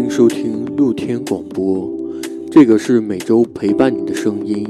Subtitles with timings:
[0.00, 1.86] 欢迎收听露天广播，
[2.50, 4.66] 这个是每周陪伴你的声音。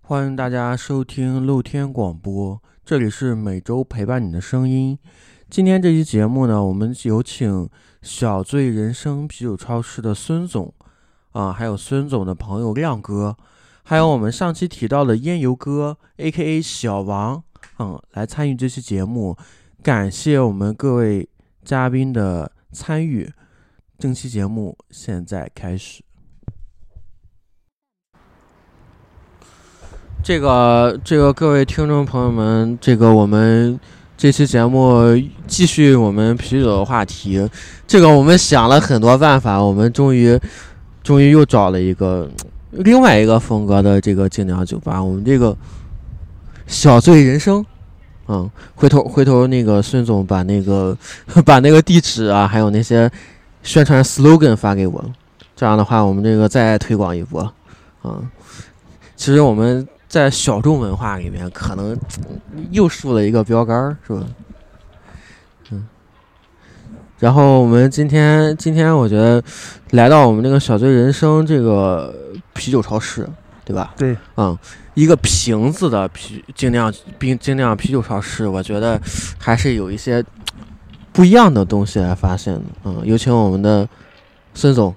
[0.00, 4.98] 欢迎大家收听露天广播，这里是每周陪伴你的声音。
[5.48, 7.68] 今天这期节目呢，我们有请
[8.02, 10.74] 小醉人生啤酒超市的孙总
[11.30, 13.36] 啊，还有孙总的朋友亮哥，
[13.84, 16.62] 还有我们上期提到的烟油哥 （A.K.A.
[16.62, 17.42] 小王），
[17.78, 19.36] 嗯，来参与这期节目。
[19.82, 21.28] 感谢我们各位
[21.64, 23.30] 嘉宾的参与。
[23.98, 26.02] 正期节目现在开始。
[30.22, 33.78] 这个，这个各位听众朋友们，这个我们
[34.16, 35.02] 这期节目
[35.48, 37.48] 继续我们啤酒的话题。
[37.88, 40.38] 这个我们想了很多办法，我们终于，
[41.02, 42.30] 终于又找了一个
[42.72, 45.02] 另外一个风格的这个精酿酒吧。
[45.02, 45.56] 我们这个
[46.66, 47.64] 小醉人生，
[48.28, 50.96] 嗯，回头回头那个孙总把那个
[51.46, 53.10] 把那个地址啊，还有那些
[53.62, 55.04] 宣传 slogan 发给我，
[55.54, 57.52] 这样的话我们这个再推广一波，
[58.04, 58.28] 嗯，
[59.16, 59.86] 其实我们。
[60.12, 61.96] 在小众文化里面，可能
[62.70, 64.26] 又树了一个标杆，是吧？
[65.70, 65.88] 嗯。
[67.18, 69.42] 然后我们今天，今天我觉得
[69.92, 72.14] 来到我们这个小醉人生这个
[72.54, 73.28] 啤酒超市，
[73.64, 73.94] 对吧？
[73.96, 74.16] 对。
[74.36, 74.56] 嗯，
[74.94, 79.00] 一个瓶子的啤精酿冰精酿啤酒超市，我觉得
[79.38, 80.24] 还是有一些
[81.12, 82.62] 不一样的东西来发现的。
[82.84, 83.88] 嗯，有请我们的
[84.54, 84.94] 孙总。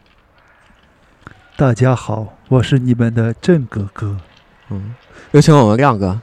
[1.58, 4.18] 大家好，我是你们的郑哥哥。
[4.70, 4.94] 嗯。
[5.32, 6.20] 有请我们亮哥。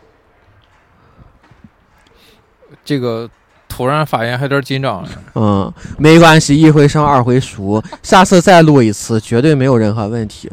[2.84, 3.30] 这个
[3.68, 5.06] 突然发言还有点紧张。
[5.34, 10.50] 嗯，没关系，一回生二回熟，下次再录一次，绝对没有任何问题。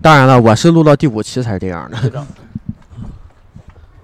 [0.00, 2.26] 当然了，我是录到第五期才是这样的。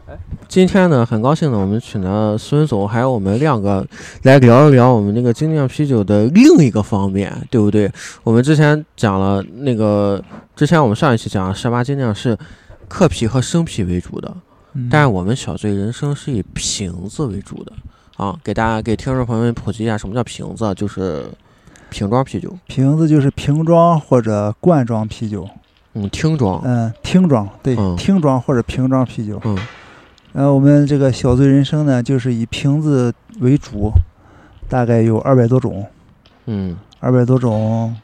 [0.48, 3.86] 今天呢，很高兴呢，我们请了孙总还有我们亮哥
[4.22, 7.91] 来聊一聊我们那个精酿啤酒的另一个方面，对不对？
[8.22, 10.22] 我们之前讲了那个，
[10.54, 12.38] 之前我们上一期讲十八精酿是。
[12.88, 14.36] 克啤和生啤为主的，
[14.91, 17.72] 但是我们小醉人生是以瓶子为主的
[18.19, 18.38] 啊！
[18.44, 20.75] 给大家给听众朋友们普及一下，什么叫瓶子？
[20.75, 21.25] 就是
[21.88, 22.54] 瓶装啤酒。
[22.66, 25.48] 瓶子就是瓶装或者罐装啤酒。
[25.94, 26.60] 嗯，听装。
[26.64, 29.41] 嗯，听装对，听装或者瓶装啤酒。
[29.44, 29.58] 嗯。
[30.32, 33.92] 然后我们这个小醉人生呢，就是以瓶子为主，
[34.69, 35.86] 大概有二百多种。
[36.47, 36.76] 嗯。
[37.00, 37.97] 二百多种，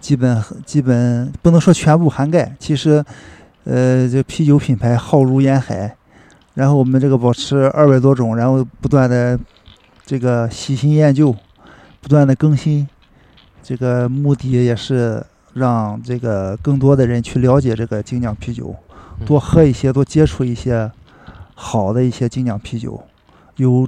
[0.00, 3.04] 基本基本不能说全部涵盖，其实。
[3.64, 5.94] 呃，这啤酒品牌浩如烟海，
[6.54, 9.38] 然后我们这个保持二百多种，然后不断的
[10.06, 11.36] 这个喜新厌旧，
[12.00, 12.88] 不断的更新，
[13.62, 15.22] 这个目的也是
[15.58, 18.74] 让这个更多的人去了解这个精酿啤酒，
[19.26, 20.90] 多喝一些，多接触一些
[21.54, 23.02] 好的一些精酿啤酒，
[23.56, 23.86] 由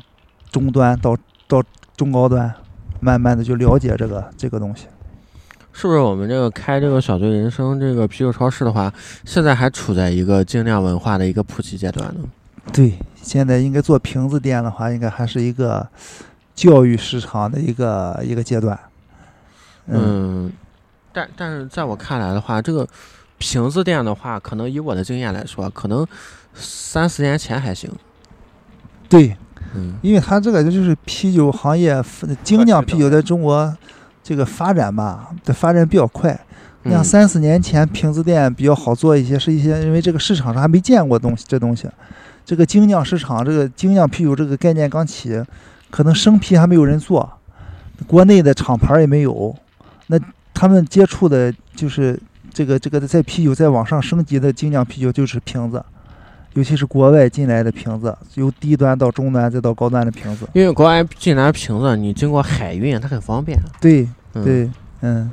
[0.50, 1.16] 中端到
[1.48, 1.62] 到
[1.96, 2.52] 中高端，
[3.00, 4.86] 慢慢的就了解这个这个东西。
[5.72, 8.92] 是不是我们这个开这个小醉人生这个啤酒超市的话，
[9.24, 12.24] 现在还处在一个精酿文化的一个普及阶段呢？
[12.72, 15.88] 对，现在应该做瓶子店的话，应该还是一个
[16.54, 18.78] 教育市场的一个一个阶段。
[19.86, 20.52] 嗯，
[21.12, 22.86] 但但是在我看来的话，这个
[23.38, 26.06] 瓶子店的话，可能以我的经验来说，可能
[26.54, 27.90] 三四年前还行。
[29.08, 29.36] 对，
[29.74, 32.02] 嗯，因为它这个就是啤酒行业
[32.42, 33.76] 精酿啤酒在中国。
[34.22, 36.38] 这个发展吧，的发展比较快。
[36.84, 41.88] 像三四年前瓶子店比较好做一些，是一些因为这个市场上还没见过东西，这东西，
[42.44, 45.42] 这个精酿市场，这个精酿啤酒这个概念刚起，
[45.90, 47.28] 可能生啤还没有人做，
[48.06, 49.56] 国内的厂牌也没有。
[50.08, 50.18] 那
[50.60, 52.20] 他们接触的就是
[52.52, 55.82] 这个这个在啤酒在往上升级的精酿啤酒就是瓶子。
[56.52, 60.46] 尤其是国外进来的瓶子，由低端到中端再到高端的瓶子。
[60.52, 63.58] 因为国外进来的瓶子，你经过海运，它很方便。
[63.80, 64.70] 对对，
[65.00, 65.30] 嗯。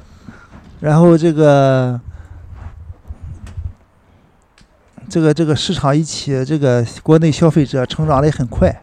[0.80, 2.00] 然后这个
[5.10, 8.74] 这个这个市场一起，这个国内消费者成长的也很快，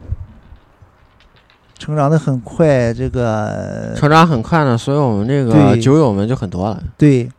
[1.77, 2.93] 成长的很快。
[2.93, 6.83] 这个成长很快呢，所以我们这个酒友们就很多了。
[6.97, 7.29] 对，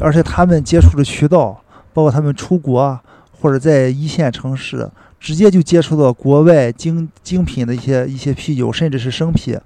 [0.00, 1.60] 而且他们接触的渠道，
[1.92, 2.98] 包括他们出国。
[3.38, 4.90] 或者在一线城市，
[5.20, 9.56] 直接就接触到国外精精品的一些一些啤酒，甚至是生啤。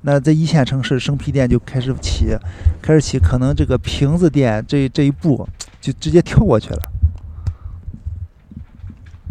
[0.00, 2.34] 那在一线城市，生啤店就开始起，
[2.80, 5.46] 开始起，可能这个瓶子店这这一步
[5.82, 6.80] 就直接跳过去了。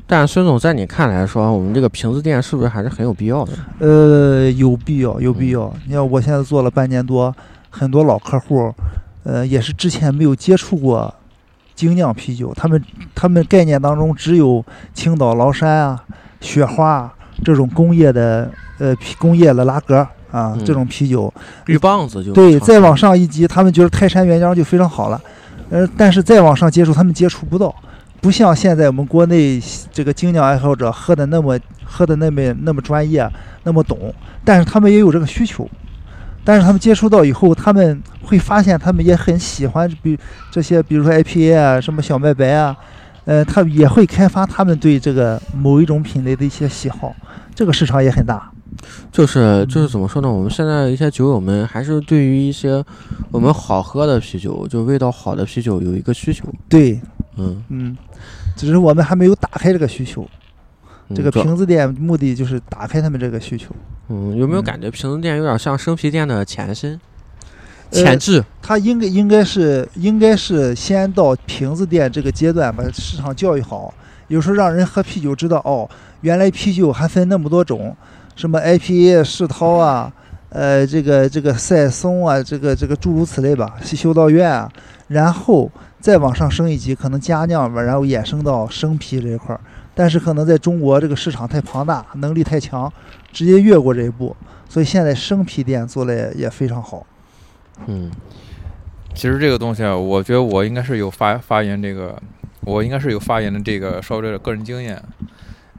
[0.09, 3.53] 但孙总，在你看来说，我们这个瓶子店是不是还是很有必要的？
[3.77, 5.71] 呃，有必要，有必要。
[5.85, 7.33] 你看，我现在做了半年多，
[7.69, 8.73] 很多老客户，
[9.23, 11.13] 呃，也是之前没有接触过。
[11.75, 12.83] 精酿啤酒，他们
[13.15, 14.61] 他们概念当中只有
[14.93, 16.03] 青岛崂山啊、
[16.41, 17.09] 雪花
[17.41, 19.95] 这种工业的呃啤工业的拉格
[20.29, 21.33] 啊、嗯这种啤酒，
[21.67, 25.21] 绿棒子就对，再往上一级，他们觉得泰山原浆就非常好了，
[25.69, 27.73] 呃，但是再往上接触，他们接触不到，
[28.21, 29.61] 不像现在我们国内
[29.93, 33.25] 这个精酿爱好者喝的那么喝的那么那么专业，
[33.63, 34.13] 那么懂，
[34.43, 35.69] 但是他们也有这个需求，
[36.43, 40.19] 但是他们接触到以后，他们会发现他们也很喜欢，比
[40.51, 42.75] 这些，比如说 IPA 啊，什么小麦白啊，
[43.23, 47.15] 呃，他也会开发他们对这个某一种品类的一些喜好，
[47.55, 48.51] 这个市场也很大。
[49.11, 50.31] 就是就是怎么说呢？
[50.31, 52.83] 我们现在一些酒友们还是对于一些
[53.31, 56.45] 我们好喝的啤酒，就味道好的啤酒有一个需求。
[56.67, 56.99] 对，
[57.37, 57.97] 嗯，嗯，
[58.55, 60.27] 只是我们还没有打开这个需求。
[61.15, 63.73] 这个瓶子店目的就是打开他们这个需求。
[64.09, 66.99] 嗯，有没有嗯感觉瓶子店有点像生啤店的前身、
[67.89, 68.45] 呃前置？
[68.61, 73.91] 它应该应该是应该是先到瓶子店这个阶段，把市场教育好。
[74.27, 75.89] 有时候让人喝啤酒知道哦，
[76.21, 77.97] 原来啤酒还分那么多种，
[78.39, 80.09] 什么 IPA、世涛啊，
[80.47, 84.71] 呃，这个这个赛松啊，这个这个诸如此类吧，西修道院啊，
[85.09, 85.69] 然后
[85.99, 89.59] 再往上升一级，可能佳酿吧，然后衍生到生啤这一块儿。
[89.93, 92.89] 但是可能在中国这个市场太庞大，能力太强，
[93.33, 94.33] 直接越过这一步，
[94.69, 97.05] 所以现在生啤店做的也也非常好。
[97.87, 98.09] 嗯
[99.13, 102.17] 其实这个东西啊，我觉得我应该是有发发言这个，
[102.61, 105.03] 我应该是有发言的这个稍微的个人经验。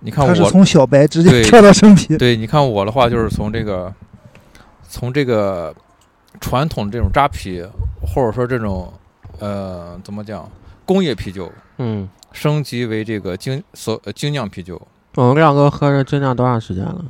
[0.01, 3.93] 你看我，他是从小白直接对跳到生啤，对，你看我的话就是从这个，
[4.89, 5.75] 从这个
[6.41, 7.63] 传统这种扎啤，
[8.01, 8.93] 或者说这种
[9.39, 10.51] 呃怎么讲
[10.87, 14.81] 工业啤酒，嗯，升级为这个精所呃精酿啤酒。
[15.17, 17.05] 我们亮哥喝着精酿多长时间了？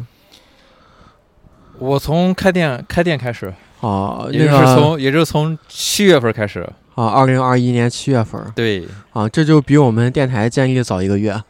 [1.79, 6.61] 我从开店开店开始，哦，也就是那个从也就是从七月份开始，
[6.95, 11.41] 啊，二零二一年七月份对，啊，这就比我们电台建立早一个月。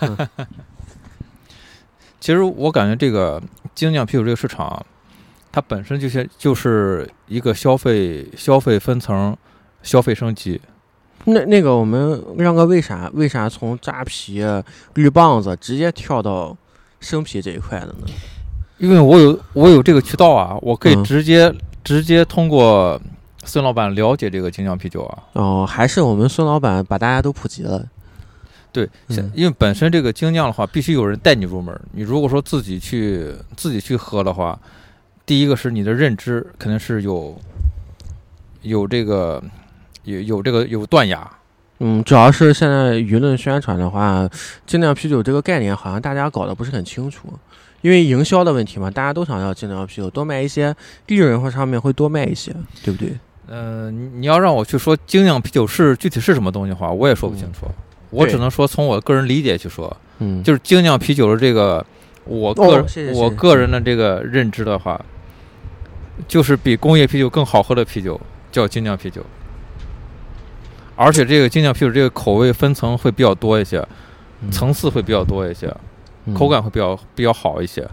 [2.20, 3.42] 其实我感觉这个
[3.74, 4.84] 精酿啤酒这个市场，
[5.50, 9.36] 它本身就是就是一个消费消费分层、
[9.82, 10.60] 消费升级。
[11.24, 14.44] 那那个我们亮哥为啥为啥从扎啤、
[14.94, 16.56] 绿棒子直接跳到
[17.00, 18.06] 生啤这一块的呢？
[18.78, 22.98] 因为我有我有这个渠道啊，我可以嗯直接、直接通过
[23.44, 25.18] 孙老板了解这个精酿啤酒啊。
[25.34, 27.86] 哦，还是我们孙老板把大家都普及了。
[28.72, 28.88] 对，
[29.34, 31.78] 因为本身这个精酿的话，必须有人带你入门。
[31.92, 34.58] 你如果说自己去自己去喝的话，
[35.26, 37.36] 第一个是你的认知肯定是有
[38.62, 39.42] 有这个
[40.04, 41.30] 有有这个有断崖。
[41.82, 44.28] 嗯，主要是现在舆论宣传的话，
[44.66, 47.28] 精酿啤酒这个概念好像大家搞得不是很清楚，
[47.80, 50.76] 因为营销的问题嘛，大家都想要精酿啤酒，多卖一些，
[51.06, 53.18] 利润或上面会多卖一些，对不对？
[53.48, 57.66] 嗯、你你要让我去说精酿啤酒是具体是什么东西的话，我也说不清楚。
[58.10, 61.84] 我只能说从我个人理解去说，嗯，就是精酿啤酒的这个，
[62.24, 63.20] 我个人、哦谢谢谢谢。
[63.20, 65.00] 我个人的这个认知的话，
[66.28, 68.20] 就是比工业啤酒更好喝的啤酒
[68.52, 69.24] 叫精酿啤酒，
[70.96, 73.78] 而且这个精酿啤酒这个口味分层会比较多一些，
[74.42, 75.74] 嗯层次会比较多一些，
[76.26, 77.88] 嗯口感会比较比较好一些。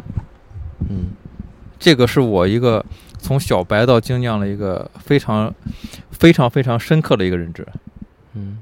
[0.89, 1.11] 嗯。
[1.79, 2.83] 这个是我一个
[3.19, 5.53] 从小白到精酿的一个非常
[6.09, 7.63] 非常非常深刻的一个认知。
[8.33, 8.57] 嗯，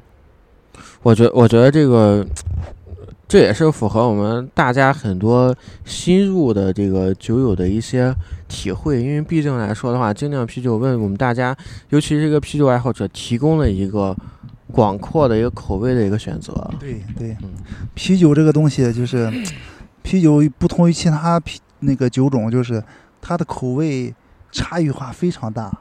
[1.06, 2.26] 我觉我觉得这个
[3.28, 8.12] 这也是符合我们大家很多新入的这个酒友的一些
[8.48, 11.56] 体会，因为毕竟来说的话，精酿啤酒为我们大家，
[11.90, 14.18] 尤其是这个啤酒爱好者提供了一个
[14.72, 16.68] 广阔的一个口味的一个选择。
[16.80, 17.54] 对对嗯，
[17.94, 19.32] 啤酒这个东西就是，
[20.02, 22.84] 啤酒不同于其他啤那个酒种，就是
[23.22, 24.12] 它的口味
[24.52, 25.72] 差异化非常大。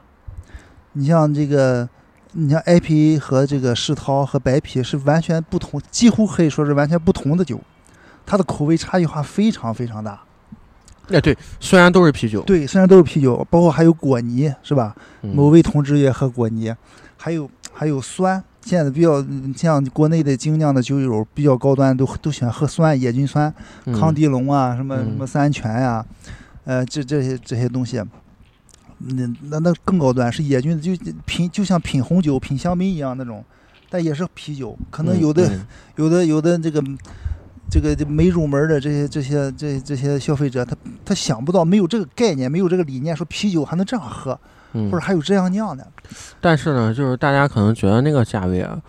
[0.93, 1.89] 你像这个，
[2.37, 7.59] 你像 IPA 和这个世涛和白啤是完全不同，几乎可以说是完全不同的酒，
[8.25, 10.21] 它的口味差异化非常非常大。
[11.09, 14.93] 哎，对，虽然都是啤酒，对，虽然都是啤酒，包括还有果泥，是吧？
[15.21, 16.75] 嗯某位同志也喝果泥，
[17.15, 18.43] 还有还有酸。
[18.61, 23.53] 现在比较嗯像国内的精酿的酒友比较高端，都都喜欢喝酸，野菌酸、
[23.85, 26.03] 嗯康迪龙啊，什么嗯什么三安泉呀、
[26.63, 28.01] 呃，这这些这些东西，
[28.97, 30.91] 那那那更高端是野菌，就
[31.25, 33.43] 品就像品红酒、品香槟一样那种，
[33.89, 34.77] 但也是啤酒。
[34.89, 35.65] 可能嗯有的、嗯
[35.97, 36.81] 有的有的这个
[37.69, 44.39] 这个这没入门的这些这些这这些消费者，他他想不到，没有这个概念，没有这个理念，说啤酒还能这样喝，
[44.73, 45.85] 嗯或者还有这样酿的。
[46.39, 48.79] 但是呢，就是大家可能觉得那个价位啊，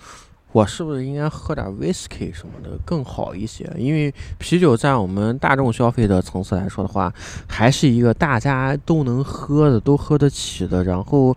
[0.57, 3.71] 我是不是应该喝点 whisky 什么的更好一些？
[3.77, 7.13] 因为啤酒在我们大众消费的层次来说的话，
[7.47, 11.37] 还是一个大家都能喝的、都喝得起的，然后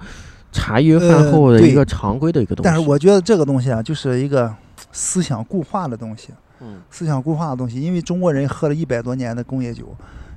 [0.54, 2.70] 茶余饭后的一个常规的一个东西。
[2.70, 4.56] 但是我觉得这个东西啊，就是一个
[4.94, 6.30] 思想固化的东西，
[6.62, 7.82] 嗯思想固化的东西。
[7.82, 9.94] 因为中国人喝了一百多年的工业酒，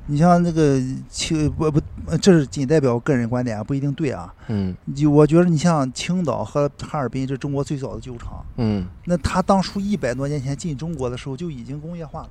[0.07, 4.33] 你像那个青不不，呃这是仅代表我个人观点啊，不一定对啊。
[4.49, 4.75] 嗯。
[4.95, 12.31] 就我觉得你像青岛和哈尔滨，这中国最早的酒厂，嗯，那他当初一百多年前进中国的时候就已经工业化了。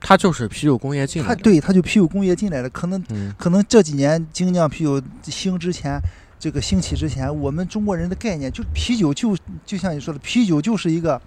[0.00, 1.34] 它就是啤酒工业进来的。
[1.34, 3.34] 他对他就啤酒工业进来了，可能嗯。
[3.38, 6.00] 可能这几年精酿啤酒兴之前，
[6.38, 11.20] 这个兴起之前，我们中国人的概念就啤酒就就像你说的，啤酒就是一个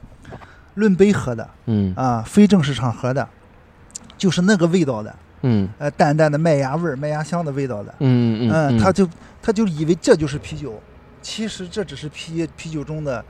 [0.76, 1.94] 论杯喝的嗯。
[1.96, 3.28] 啊，非正式场合的，
[4.18, 5.68] 就是那个味道的，嗯。
[5.78, 9.08] 呃，淡淡的麦芽味儿、麦芽香的味道的，嗯嗯嗯，他就
[9.42, 10.80] 他就以为这就是啤酒，
[11.22, 13.24] 其实这只是啤啤酒中的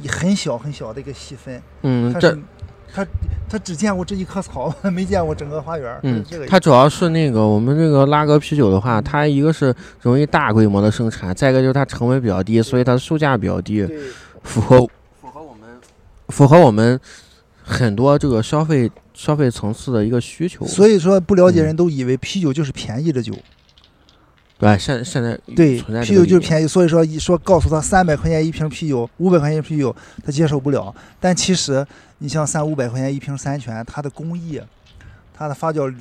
[0.00, 2.36] 一很小很小的一个细分，嗯这
[2.94, 3.10] 他他
[3.48, 13.86] 他只见过这一棵草， 没见过整个花园，嗯是这个意思它主要是那个我们这个拉格啤酒的话，它一个是容易大规模的生产，再一个就是它成本比较低，所以它的售价比较低，
[14.42, 14.86] 符合
[15.20, 15.80] 符合我们
[16.28, 17.00] 符合我们
[17.62, 20.66] 很多这个消费消费层次的一个需求。
[20.66, 23.34] 所以说，不了解嗯人都以为啤酒就是便宜的酒，
[24.58, 26.66] 对，现现在对，啤酒就是便宜。
[26.66, 30.94] 所以说，一说告诉他三百块钱一瓶啤酒，五百块钱一瓶啤酒，他接受不了。
[31.18, 31.84] 但其实，
[32.18, 34.60] 你像三五百块钱一瓶三全，它的工艺、
[35.34, 35.92] 它的发酵、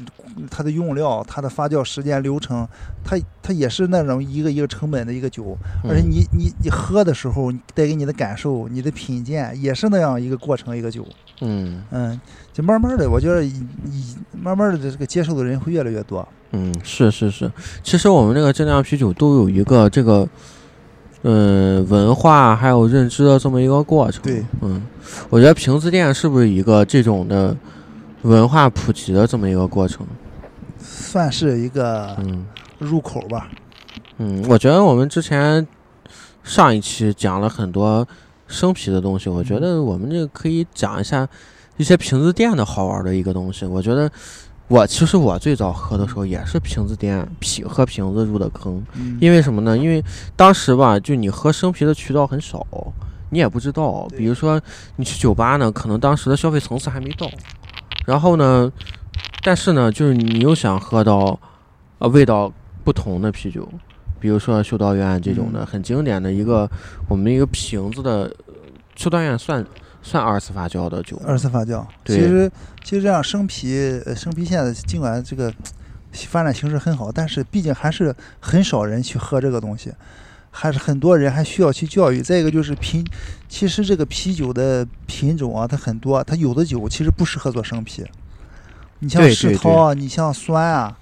[0.49, 2.67] 它的用料、它的发酵时间流程，
[3.03, 5.57] 它它也是那种一个一个成本的一个酒。
[5.83, 11.07] 而且嗯你你你喝的时候，带给你的感受、你的品鉴，也是那样一个过程一个酒。
[11.41, 12.19] 嗯嗯，
[12.53, 13.53] 就慢慢的，我觉得以
[13.85, 16.27] 以慢慢的这个接受的人会越来越多。
[16.51, 17.51] 嗯，是是是，
[17.83, 20.27] 其实我们这个精酿啤酒都有一个这个。
[21.23, 24.23] 嗯，文化还有认知的这么一个过程。
[24.23, 24.81] 对，嗯，
[25.29, 27.55] 我觉得瓶子店是不是一个这种的
[28.23, 30.03] 文化普及的这么一个过程？
[30.79, 32.43] 算是一个嗯
[32.79, 33.49] 入口吧。
[34.17, 35.67] 嗯，我觉得我们之前
[36.43, 38.07] 上一期讲了很多
[38.51, 41.27] 生啤的东西，我觉得我们这个可以讲一下
[41.77, 43.65] 一些瓶子店的好玩的一个东西。
[43.65, 44.11] 我觉得
[44.67, 49.77] 我其实我最早喝的时候也是瓶子店啤喝瓶子入的坑，嗯，因为什么呢？
[49.77, 50.03] 因为
[50.35, 52.65] 当时吧，就你喝生啤的渠道很少，
[53.29, 54.07] 你也不知道。
[54.15, 54.61] 比如说
[54.97, 57.29] 你去酒吧呢，可能当时的消费层次还没到，
[58.05, 58.71] 然后呢，
[59.43, 61.39] 但是呢，就是你又想喝到
[61.99, 62.51] 呃味道
[62.83, 63.67] 不同的啤酒，
[64.21, 66.69] 比如说修道院这种的、嗯很经典的一个
[67.09, 68.53] 我们一个瓶子的呃
[68.95, 69.65] 修道院算
[70.01, 71.85] 算二次发酵的酒，二次发酵。
[72.03, 72.51] 对其实
[72.83, 75.51] 其实这样生啤，呃生啤现在尽管这个
[76.13, 79.91] 发展形势很好，但是毕竟还是很少人去喝这个东西，
[80.51, 82.21] 还是很多人还需要去教育。
[82.21, 83.05] 再一个就是品，
[83.47, 88.05] 其实这个啤酒的品种啊，它很多，它有的酒其实不适合做生啤。
[88.99, 90.95] 你像世涛啊，你像酸啊，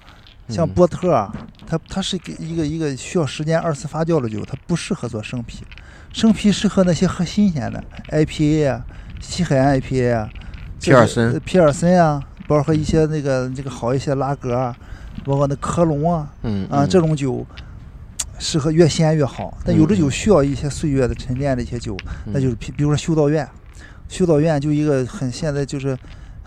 [0.50, 1.32] 像嗯波特啊，
[1.66, 5.64] 它它是给一个一个需要时间二次发酵的酒，它不适合做生啤。
[6.12, 8.84] 生啤适合那些喝新鲜的 IPA 啊，
[9.20, 10.28] 西海岸 IPA 啊，
[10.80, 14.76] 皮尔森皮尔森啊，包括一些那个这个好一些拉格啊，
[15.24, 17.46] 包括那科隆啊嗯啊嗯这种酒。
[18.42, 23.46] 适合越鲜越好，但有的嗯酒需要一些岁月的沉淀的一些酒，那就是比比如说修道院，
[24.08, 25.94] 修道院就一个很现在就是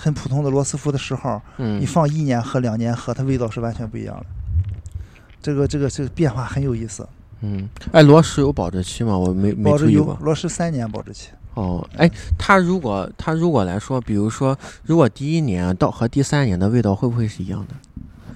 [0.03, 4.25] 很普通的罗斯福的十号，嗯你放一年喝两年喝，它味道是完全不一样的。
[5.41, 7.07] 这个这个这个变化很有意思。
[7.39, 9.17] 嗯，哎，罗氏有保质期吗？
[9.17, 10.17] 我没没注意过。
[10.21, 17.73] 罗氏三年保质期，哦，哎，它如果它如果来说，比如说，如果第一年到和第三年的味道会不会是一样的？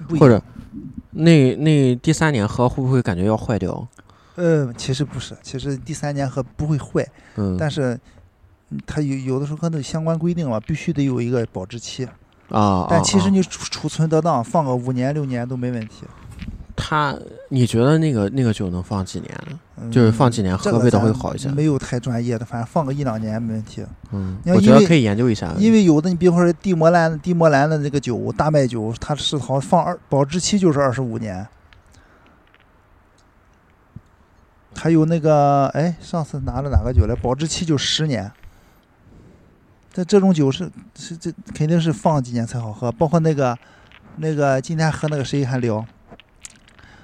[0.08, 0.42] 样或者
[1.10, 3.86] 那那第三年喝会不会感觉要坏掉？
[4.36, 7.06] 呃，其实不是，其实第三年喝不会坏，
[7.36, 8.00] 嗯，但是嗯
[8.86, 12.08] 它有有的时候可能相关规定嘛，必须得有一个保质期。
[12.50, 16.04] 啊，但其实啊你储储存得当，放个五年六年都没问题。
[16.80, 17.14] 它，
[17.48, 19.34] 你觉得那个那个酒能放几年？
[19.80, 21.48] 嗯就是放几年喝味道会好一些。
[21.50, 23.84] 没有太专业的，反正放个一两年没问题。
[24.12, 25.52] 嗯，因为因为我觉得可以研究一下。
[25.58, 31.46] 因为有的你比方说地摩兰地摩兰的那个酒大麦酒，它是好放二保质期就是二十五年。
[34.74, 37.14] 还有那个哎，上次拿了哪个酒来？
[37.16, 38.30] 保质期就十年。
[39.98, 43.58] 这这种酒是是这肯定是放几年才好喝，包括那个
[44.18, 45.84] 那个今天和那个谁还聊，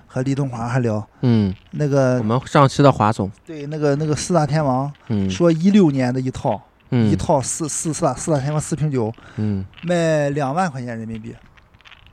[0.07, 11.35] 和李东华还聊嗯，那个我们上期的华总，对那个那个四大天王嗯，说一六年的一套、嗯一套四四四大四大天王四瓶酒嗯，卖两万块钱人民币，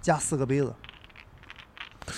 [0.01, 0.73] 加四个杯子。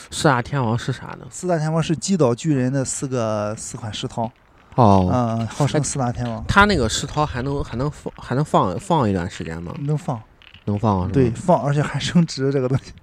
[0.10, 1.28] 四大天王是啥呢？
[1.30, 4.32] 四大天王是击倒巨人的四个四款石涛，
[4.76, 9.76] 哦，嗯，号称四大天王，它那个石涛还能还能放还能放放一段时间吗？
[9.82, 10.22] 能放，
[10.66, 12.94] 能放是吧对，，放，而且还升值，这个东西，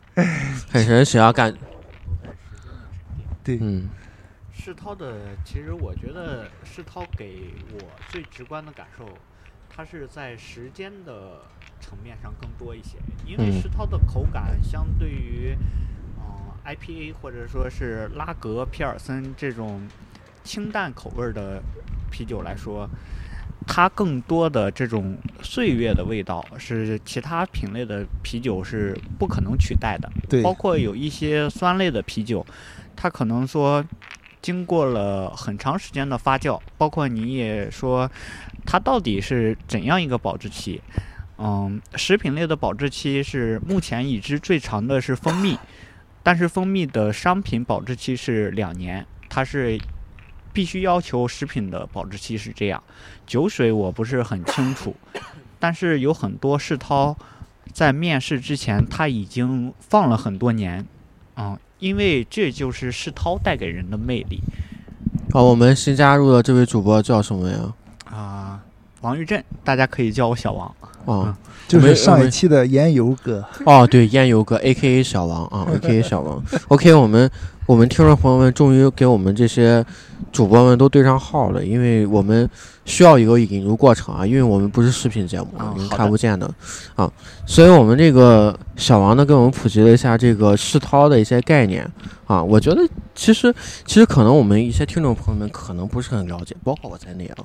[0.71, 1.57] 很神奇啊，感
[3.45, 3.89] 对，嗯。
[4.53, 9.07] 世涛的，其实我觉得世涛给我最直观的感受，
[9.75, 11.41] 它是在时间的
[11.81, 13.63] 层面上更多一些，因为嗯。
[13.63, 15.57] 世涛的口感相对于，
[16.19, 19.81] 嗯、IPA 或者说是拉格、皮尔森这种
[20.45, 21.63] 清淡口味儿的
[22.11, 22.89] 啤酒来说，
[23.67, 30.11] 它更多的这种岁月的味道是其他品类的啤酒是不可能取代的。
[30.29, 32.45] 对包括有一些酸类的啤酒，
[32.97, 33.85] 它可能说
[34.43, 38.11] 经过了很长时间的发酵，包括你也说
[38.65, 40.81] 它到底是怎样一个保质期。
[41.43, 45.59] 嗯，食品类的保质期是目前已知最长的是蜂蜜，
[46.23, 49.81] 但是蜂蜜的商品保质期是两年，它是
[50.53, 52.83] 必须要求食品的保质期是这样。
[53.27, 54.95] 酒水我不是很清楚，
[55.59, 57.17] 但是有很多世涛
[57.73, 60.85] 在面试之前他已经放了很多年，
[61.37, 64.41] 嗯、因为这就是世涛带给人的魅力
[65.33, 67.75] 啊，我们新加入的这位主播叫什么呀？
[68.05, 68.61] 啊、
[69.03, 70.75] 王玉振，大家可以叫我小王。
[71.07, 76.43] 啊，就是我们上一期的烟油哥，哦，对，烟油哥，A K A 小王啊，A K A 小王。
[76.69, 77.31] OK，我们
[77.71, 79.87] 我们听众朋友们终于给我们这些
[80.33, 82.51] 主播们都对上号了，因为我们
[82.85, 85.47] 需要一个引入过程啊，因为我们不是视频节目，
[85.77, 85.97] 您啊好的。
[85.97, 86.53] 看不见的
[86.97, 87.09] 啊，
[87.47, 91.89] 所以我们这个小王呢，给我们普及了一下这个世涛的一些概念
[92.27, 92.85] 啊，我觉得
[93.15, 93.55] 其实
[93.87, 97.37] 其实可能我们一些听众朋友们可能不是很了解，包括我在内啊，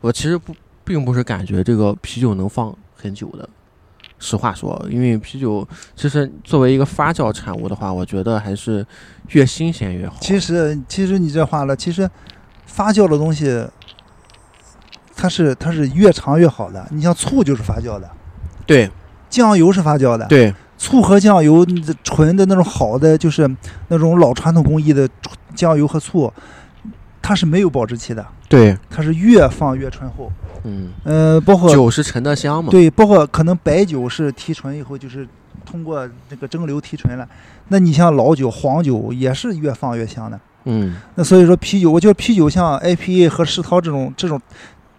[0.00, 3.48] 我其实不并不是感觉这个啤酒能放很久的。
[4.24, 8.86] 实话说，因为啤酒其实作为一个发酵产物的话，我觉得还是
[9.30, 10.14] 越新鲜越好。
[10.20, 12.08] 其实其实你这话了，其实
[12.64, 13.66] 发酵的东西，
[15.16, 16.86] 它是它是越长越好的。
[16.92, 18.08] 你像醋就是发酵的，
[18.64, 18.88] 对
[19.28, 21.66] 酱油是发酵的，对醋和酱油
[22.04, 23.50] 纯的那种好的，就是
[23.88, 25.08] 那种老传统工艺的
[25.56, 26.32] 酱油和醋，
[27.20, 30.30] 它是没有保质期的，对，它是越放越醇厚。
[30.64, 32.70] 嗯，呃，包括酒是陈的香嘛？
[32.70, 35.26] 对，包括可能白酒是提纯以后，就是
[35.64, 37.28] 通过这个蒸馏提纯了。
[37.68, 40.38] 那你像老酒、黄酒也是越放越香的。
[40.64, 44.40] 嗯那所以说啤酒，我觉得啤酒像 IPA 和世涛这种这种，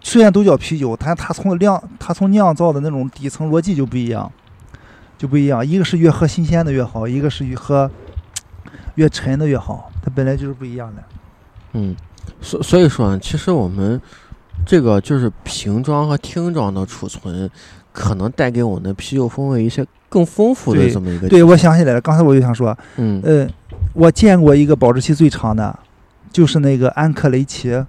[0.02, 4.30] 虽然都叫啤酒，但它从酿它从酿造的那种底层逻辑就不一样，
[5.16, 5.66] 就不一样。
[5.66, 7.90] 一个是越喝新鲜的越好，一个是越喝
[8.96, 11.02] 越陈的越好，它本来就是不一样的。
[11.72, 11.96] 嗯，
[12.42, 13.98] 所所以说呢，其实我们
[14.66, 17.50] 这个就是瓶装和听装的储存，
[17.92, 23.46] 可能带给我们的啤酒风味一些更丰富的对这么一个对，我想起来了，刚才我就想说，嗯呃，
[23.92, 25.78] 我见过一个保质期最长的，
[26.32, 27.84] 就是那个安克雷奇，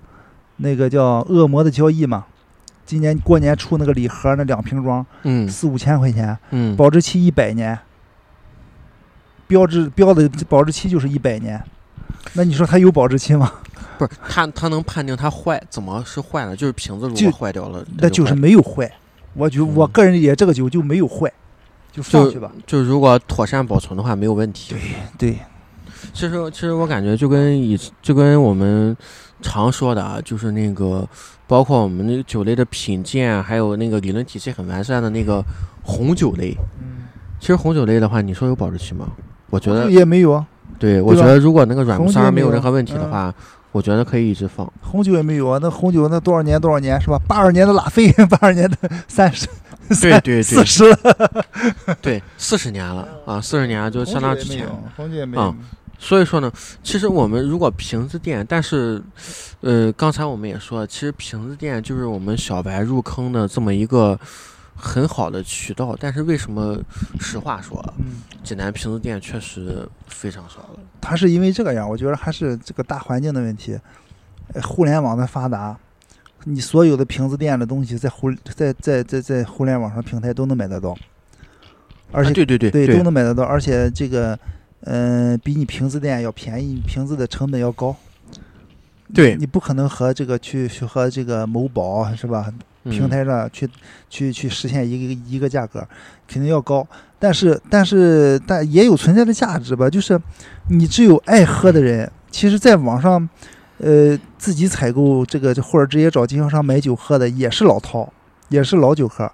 [0.57, 2.25] 那个叫《恶魔的交易》嘛。
[2.85, 7.79] 今年过年出那个礼盒，那两瓶装嗯四五千块钱，嗯保质期一百年，
[9.47, 11.63] 标志标的保质期就是一百年。
[12.33, 13.51] 那你说它有保质期吗？
[13.97, 16.55] 不是它它能判定它坏怎么是坏了？
[16.55, 18.91] 就是瓶子如就果坏掉了，它那就是没有坏。
[19.33, 21.31] 我觉我嗯个人理解，这个酒就没有坏，
[21.91, 22.51] 就放就去吧。
[22.65, 24.75] 就如果妥善保存的话，没有问题。
[25.17, 25.37] 对，
[26.13, 28.95] 其实，其实我感觉就跟以就跟我们
[29.41, 31.07] 常说的啊，就是那个
[31.47, 35.43] 包括我们那个酒类的品鉴，还有那个理论体系很完善的那个
[35.83, 36.55] 红酒类。
[36.81, 37.07] 嗯，
[37.39, 39.09] 其实红酒类的话，你说有保质期吗？
[39.49, 40.45] 我觉得，也没有啊，
[40.77, 43.33] 对我觉得如果那个软木塞儿没有任何问题的嗯话，
[43.71, 44.71] 我觉得可以一直放。
[44.81, 45.59] 红酒也没有啊。
[45.61, 47.19] 那红酒那多少年多少年是吧？
[47.27, 49.47] 八二年的拉菲， 八二年的三十，
[50.01, 50.97] 对对四十了，
[52.01, 54.67] 对，四十年了啊，四十年了就相当之前。
[54.95, 55.53] 红酒也没有。
[55.97, 56.51] 所以说呢，
[56.83, 59.01] 其实我们如果瓶子店，但是，
[59.61, 64.19] 呃，刚才我们也说，其实瓶子店就是我们小白入坑的这么一个
[64.75, 65.95] 很好的渠道。
[65.99, 66.77] 但是为什么？
[67.19, 70.79] 实话说，嗯，济南瓶子店确实非常少了。
[71.01, 73.79] 它是因为这个样，我觉得还是这个大环境的问题，
[74.53, 75.77] 呃互联网的发达，
[76.43, 80.95] 你所有的瓶子店的东西在互在在在在互联网上平台都能买得到，
[82.11, 84.37] 而且、啊、对对对对都能买得到，而且这个。
[84.87, 87.95] 嗯，比你瓶子店要便宜，瓶子的成本要高。
[89.15, 92.53] 对，你不可能和这个去去和这个某宝是吧？
[92.85, 93.69] 平台上去、嗯、
[94.09, 95.85] 去去实现一个一个价格，
[96.27, 96.85] 肯定要高。
[97.17, 100.19] 但是但是但也有存在的价值吧，就是
[100.69, 103.27] 你只有爱喝的人，其实在网上，
[103.79, 108.07] 呃，自己采购这个或者直接找经销商买酒喝的也是老饕，
[108.49, 109.31] 也是老酒客。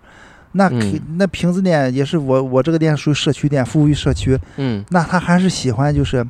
[0.53, 0.69] 那
[1.15, 4.37] 那瓶子店也是我我这个店属于社区店，服务于社区。
[4.57, 6.25] 嗯，那他还是喜欢就是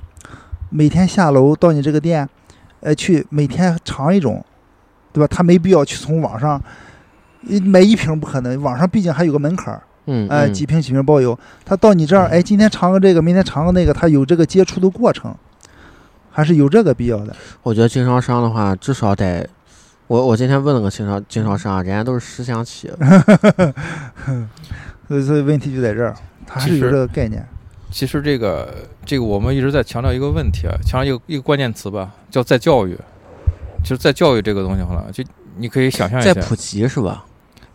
[0.70, 2.28] 每天下楼到你这个店，
[2.82, 4.44] 呃，去每天尝一种，
[5.12, 5.28] 对吧？
[5.28, 6.62] 他没必要去从网上
[7.64, 9.82] 买一瓶不可能，网上毕竟还有个门槛儿。
[10.06, 11.38] 嗯，哎，几瓶几瓶包邮。
[11.64, 15.36] 他到你这儿，哎，今天尝个这个，明天尝个那个，他有这个接触的过程。
[16.34, 17.36] 还是有这个必要的。
[17.62, 19.46] 我觉得经销商的话，至少得，
[20.08, 22.90] 我我今天问了个经销经销商，人家都是十箱起，
[25.10, 26.16] 所以所以问题就在这儿，
[26.48, 27.46] 他还是有这个概念。
[27.92, 28.74] 其实这个
[29.06, 32.98] 这个我们一直在强调一个问题啊，强调一个一个关键词吧，叫再教育。
[33.84, 35.22] 其实再教育这个东西好了，就
[35.58, 37.26] 你可以想象一下，再普及是吧？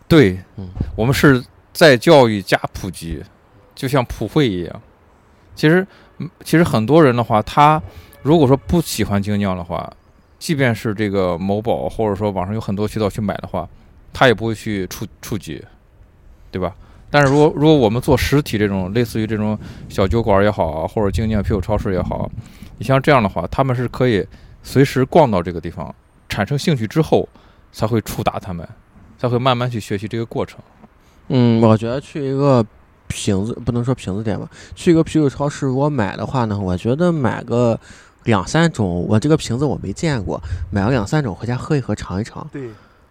[0.07, 1.43] 对，嗯我们是
[1.73, 3.23] 在教育加普及，
[3.75, 4.81] 就像普惠一样。
[5.55, 5.85] 其实，
[6.19, 7.81] 嗯其实很多人的话，他
[8.21, 9.91] 如果说不喜欢精酿的话，
[10.39, 13.67] 即便是这个某宝或者说网上有很多渠道去买的话，
[14.13, 15.63] 他也不会去触触及，
[16.51, 16.73] 对吧？
[17.09, 19.57] 但是如果如果我们做实体这种类似于这种
[19.89, 22.29] 小酒馆也好啊，或者精酿啤酒超市也好，
[22.77, 24.25] 你像这样的话，他们是可以
[24.61, 25.93] 随时逛到这个地方，
[26.27, 27.27] 产生兴趣之后，
[27.71, 28.67] 才会触达他们，
[29.17, 30.59] 才会慢慢去学习这个过程。
[31.29, 32.65] 嗯，我觉得去一个
[33.07, 37.79] 瓶子不能说瓶子店吧，去一个啤酒超市，如果买的话呢，我觉得买个
[38.23, 42.69] 两三种，我这个瓶子我没见过，买个两三种回家喝一喝尝一尝，对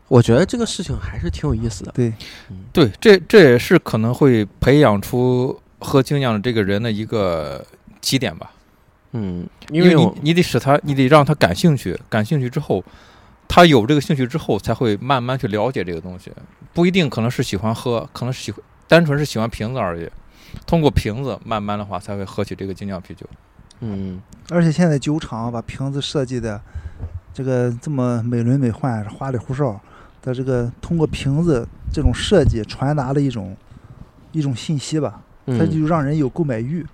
[0.09, 1.93] 我觉得这个事情还是挺有意思的。
[1.93, 2.13] 对，
[2.73, 7.65] 对，这这也是可能会培养出喝精酿的这个人的一个
[8.01, 8.51] 起点吧。
[9.13, 12.85] 嗯，因为因为你你得使他，你得让他感兴趣，感兴趣之后，
[13.49, 16.31] 他有这个兴趣之后，才会慢慢去了解这个东西。
[16.75, 20.09] 不一定可能是喜欢喝，可能是喜欢单纯是喜欢瓶子而已。
[20.67, 23.27] 通过瓶子，慢慢的话才会喝起这个精酿啤酒。
[23.81, 26.59] 嗯而且现在酒厂把瓶子设计的
[27.35, 29.79] 这个这么美轮美奂、花里胡哨
[30.23, 33.55] 的这个，通过瓶子这种设计传达了一种
[34.33, 36.87] 一种信息吧，它嗯，就让人有购买欲，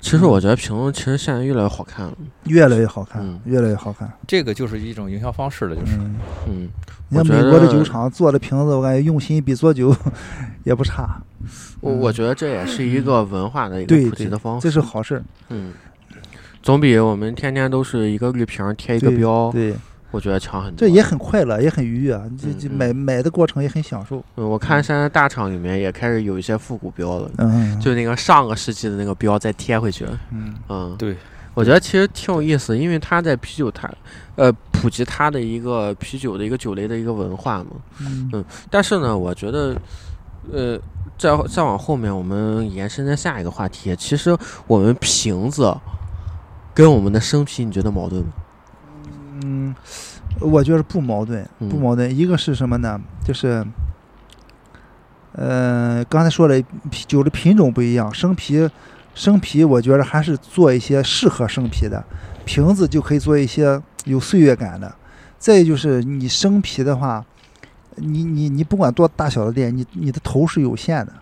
[0.00, 2.12] 其实我觉得瓶子其实现在越来越好看了。
[2.44, 4.10] 越来越好看，嗯越来越好看。
[4.26, 5.96] 这个就是一种营销方式了，就是。
[5.96, 6.16] 嗯，
[6.48, 6.68] 嗯，
[7.08, 9.94] 你看美国的酒厂做的瓶子，我感觉用心比做酒
[10.64, 11.20] 也不差。
[11.80, 14.62] 我我觉得这也是一个文化的一个普及的方式。
[14.66, 15.24] 这是好事儿。
[15.50, 15.72] 嗯，
[16.62, 19.74] 总比我们天天都是一个绿瓶贴一个对标，对，
[20.14, 20.78] 我觉得强很多。
[20.78, 22.22] 这也很快乐，也很愉悦啊。
[22.40, 24.22] 这这买买的过程也很享受。
[24.36, 30.06] 嗯，我看现在大厂里面也开始有一些复古标了，嗯，就那个上个世纪的那个标再贴回去。
[30.30, 31.16] 嗯嗯，对，
[31.52, 33.90] 我觉得其实挺有意思，因为它在啤酒它，
[34.36, 37.70] 呃，普及它的一个啤酒的一个酒类的一个文化嘛。
[37.98, 39.76] 嗯嗯但是呢，我觉得，
[40.52, 40.78] 呃，
[41.18, 44.36] 再再往后面，我们延伸在下一个话题，其实
[44.68, 45.76] 我们瓶子
[46.72, 48.28] 跟我们的生啤，你觉得矛盾吗？
[49.42, 49.74] 嗯，
[50.40, 52.16] 我觉得不矛盾，嗯不矛盾。
[52.16, 53.00] 一个是什么呢？
[53.24, 53.66] 就是，
[55.32, 58.70] 呃，刚才说了，啤酒的品种不一样，生啤，
[59.14, 62.04] 生啤，我觉得还是做一些适合生啤的，
[62.44, 64.94] 瓶子就可以做一些有岁月感的。
[65.38, 67.24] 再就是你生啤的话，
[67.96, 71.12] 你你你不管多大小的店，你你的头是有限的，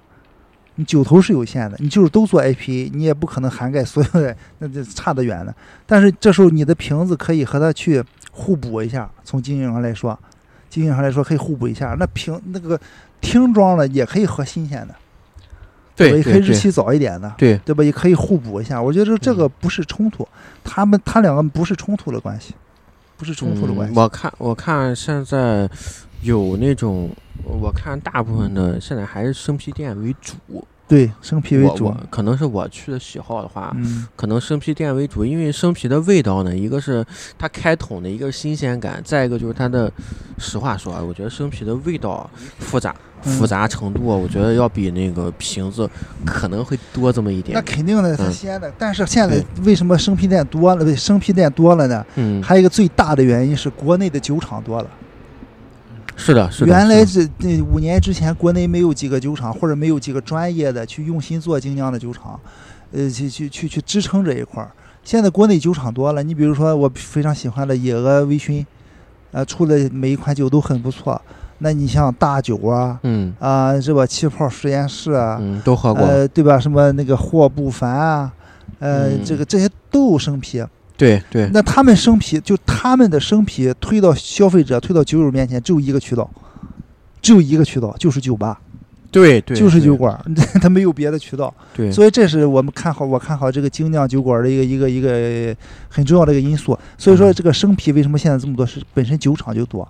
[0.77, 5.55] 你酒头是有限的，你就是都做 IPA，你也不可能涵盖所有的，那这差得远的。
[5.87, 10.19] 但是这时候你的瓶子可以和它去互补一下，从经营上来说，
[10.71, 11.95] 经营上来说可以互补一下。
[11.99, 12.81] 那瓶那个
[13.21, 14.95] 听装的也可以喝新鲜的，
[15.95, 17.85] 对也可以日期早一点的，对，对吧？
[17.85, 18.81] 也可以互补一下。
[18.81, 20.27] 我觉得这个不是冲突，
[20.65, 22.55] 他们他两个不是冲突的关系，
[23.19, 23.95] 不是冲突的关系。
[23.95, 25.69] 嗯我看我看现在
[26.23, 27.11] 有那种，
[27.45, 30.67] 我看大部分的现在还是生啤店为主。
[30.89, 31.95] 对，生啤为主。
[32.11, 37.05] 可能是我去的喜好的话，嗯，可能生啤店为主，因为生啤的味道呢，一个是
[37.39, 39.91] 它开桶的一个新鲜感，再一个就是它的，
[40.39, 45.89] 实话说啊，我觉得生啤的味道复杂嗯复杂程度，我觉得要比那个瓶子
[46.27, 47.63] 可能会多这么一点那。
[47.63, 48.71] 肯定的，它嗯鲜的。
[48.77, 50.95] 但是现在为什么生啤店多了？
[50.95, 52.05] 生啤店多了呢？
[52.17, 54.91] 嗯，还有一个最大的原因是国内的酒厂多了。
[56.17, 56.67] 是的，是的。
[56.67, 62.39] 原来这这五年之前，国内没有几个酒厂，或者没有几个专业的去用心做精酿的酒厂，
[62.93, 64.71] 呃，去去去去支撑这一块儿。
[65.03, 68.65] 现在国内酒厂多了，你比如说我非常喜欢的野鹅微醺，
[69.33, 71.21] 呃，出的每一款酒都很不错。
[71.59, 74.05] 那你像大酒啊，嗯啊、是吧？
[74.05, 76.05] 气泡实验室啊，嗯，都喝过。
[76.05, 76.59] 呃，对吧？
[76.59, 78.33] 什么那个霍不凡啊，
[78.81, 80.65] 呃，嗯这个这些都有生啤。
[81.03, 86.31] 对对，那他们生啤，就他们的生啤推到消费者、推到酒友面前，只有一个渠道，
[87.21, 88.61] 只有一个渠道，就是酒吧，
[89.11, 90.23] 对对，就是酒馆儿，
[90.63, 91.53] 他没有别的渠道。
[91.75, 95.57] 对，所以这是我们看好，我看好这个精酿酒馆儿的一个一个一个
[95.89, 96.79] 很重要的一个因素。
[96.97, 98.65] 所以说，嗯这个生啤为什么现在这么多？
[98.65, 99.87] 是本身酒厂就多，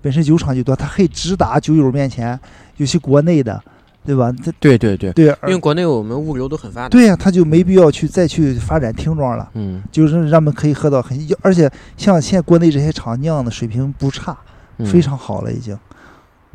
[0.00, 2.38] 本身酒厂就多，它可以直达酒友面前，
[2.78, 3.62] 尤其国内的，
[4.04, 4.32] 对吧？
[4.44, 6.88] 它对对对，对，因为国内我们物流都很发达。
[6.88, 9.48] 对呀、他就没必要去再去发展听装了。
[9.54, 14.36] 嗯，就是让他们可以喝到很，而且像现在国内这些厂酿的水平不差，
[14.78, 15.78] 嗯非常好了已经。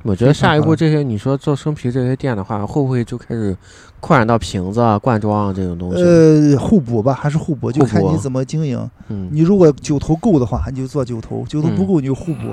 [0.03, 3.57] 我觉得下一步这些你说做生啤这些店的话，会不会就开始
[3.99, 6.03] 扩展到瓶子啊、罐装啊这种东西？
[6.03, 8.87] 呃，互补吧，还是互补，就看你怎么经营。
[9.09, 12.49] 嗯你如果酒头够的话，你就做酒头；酒头不嗯够，你就互补，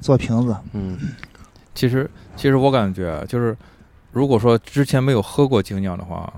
[0.00, 0.54] 做瓶子。
[0.74, 0.98] 嗯
[1.74, 3.56] 其实其实我感觉啊就是，
[4.12, 6.32] 如果说之前没有喝过精酿的话，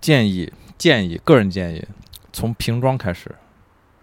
[0.00, 1.84] 建议建议个人建议
[2.32, 3.34] 从瓶装开始，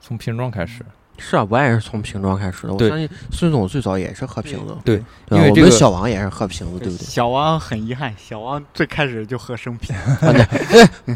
[0.02, 0.84] 从瓶装开始。
[1.18, 2.74] 是啊，我也是从瓶装开始的。
[2.74, 7.06] 我相信孙总最早也是喝瓶子，对因为这个小王也是喝瓶子，对不对？
[7.06, 9.94] 小王很遗憾，小王最开始就喝生啤。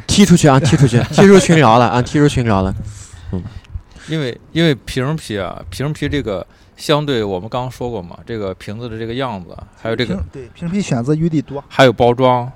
[0.07, 0.57] 踢出去啊！
[0.59, 0.97] 踢出去！
[1.11, 2.01] 踢出群聊了啊！
[2.01, 2.73] 踢出群聊了。
[3.33, 3.43] 嗯
[4.07, 6.45] 因为因为瓶啤啊，瓶啤这个
[6.79, 11.61] 相对我们刚刚说过嘛，这个瓶子的这个样子，还有这个瓶对瓶皮选择余地多。
[11.67, 12.49] 还有包装，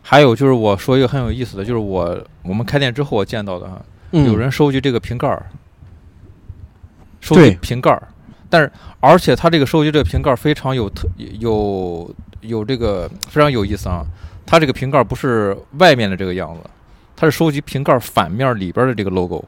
[0.00, 5.44] 还有就是我说一个很有意思的，就是我我们开店之后我见到的哈，嗯，有人收集这个瓶盖儿，
[7.20, 8.08] 收集瓶盖儿，
[8.48, 14.06] 但是而且他这个收集这个瓶盖儿非常有特有有这个非常有意思啊，
[14.46, 16.60] 他这个瓶盖儿不是外面的这个样子，
[17.16, 19.44] 他是收集瓶盖儿反面里边儿的这个 logo，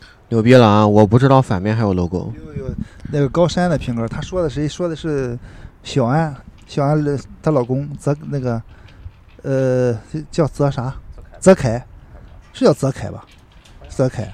[0.00, 0.86] 嗯牛逼了啊！
[0.86, 2.32] 我不知道反面还有 logo。
[2.36, 2.74] 有有
[3.10, 4.68] 那个高山的瓶盖，他说的谁？
[4.68, 5.38] 说的是
[5.82, 6.34] 小安，
[6.66, 8.62] 小安的她老公泽那个
[9.42, 9.98] 呃
[10.30, 10.94] 叫泽啥？
[11.38, 11.82] 泽凯，
[12.52, 13.24] 是叫泽凯吧？
[13.88, 14.30] 泽凯。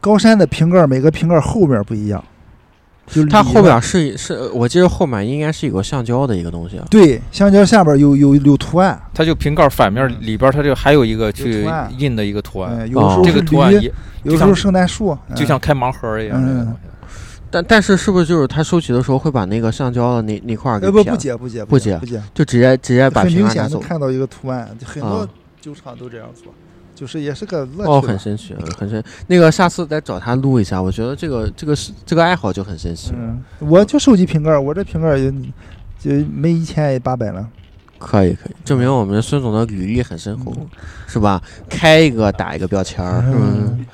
[0.00, 2.22] 高山的瓶盖每个瓶盖后面不一样，
[3.10, 6.78] 就里它后边是是，我记得后面应该是有个橡胶的一个东西。
[6.78, 11.66] 啊对橡胶下边有有有图案，它就瓶盖儿反面里边儿它这个还有一个去
[11.96, 13.92] 印的一个图案，嗯，有的时候这，个图案也
[14.22, 16.40] 有的时候圣诞树，嗯就像开盲盒儿一样。
[16.40, 16.78] 这个嗯东西
[17.50, 23.80] 但但是是不是就是他收集的时候会把那个橡胶的那那块儿给呃不不解不解不解解不解，就直接直接把很明显瓶盖拿走。
[23.80, 26.52] 能看到一个图案，很多啊酒厂都这样做，
[26.98, 28.08] 就是也是个乐哦，趣哦。
[28.08, 29.02] 很神奇，很神。
[29.28, 33.12] 那个下次再找他录一下，我觉得这个这个是这个爱好就很神奇。
[33.14, 35.32] 嗯，我就收集瓶盖儿，我这瓶盖儿也
[36.00, 37.48] 就没一千也八百了。
[37.98, 40.52] 可以可以，证明我们孙总的履历很深厚，
[41.06, 41.40] 是吧？
[41.68, 43.86] 开一个打一个标签儿，嗯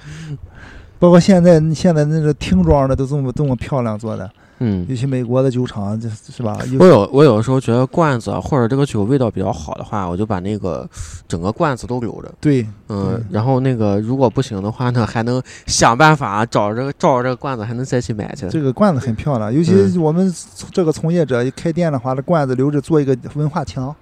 [0.98, 4.86] 包括现在现在那个听装的都这么这么漂亮做的，嗯。
[4.88, 6.58] 尤其美国的酒厂，这是吧？
[6.78, 10.88] 我有我有的时候觉得罐子啊或者这个酒味道比较好的话，我就把那个
[11.26, 18.48] 整个罐子都留着，对，嗯，然后那个如果不行的话呢，还能想办法找这个照着这个罐子还能再去买去。
[18.48, 20.32] 这个罐子很漂亮，尤其嗯我们
[20.70, 23.94] 这个从业者一开店的话，这罐子留着做一个文化墙，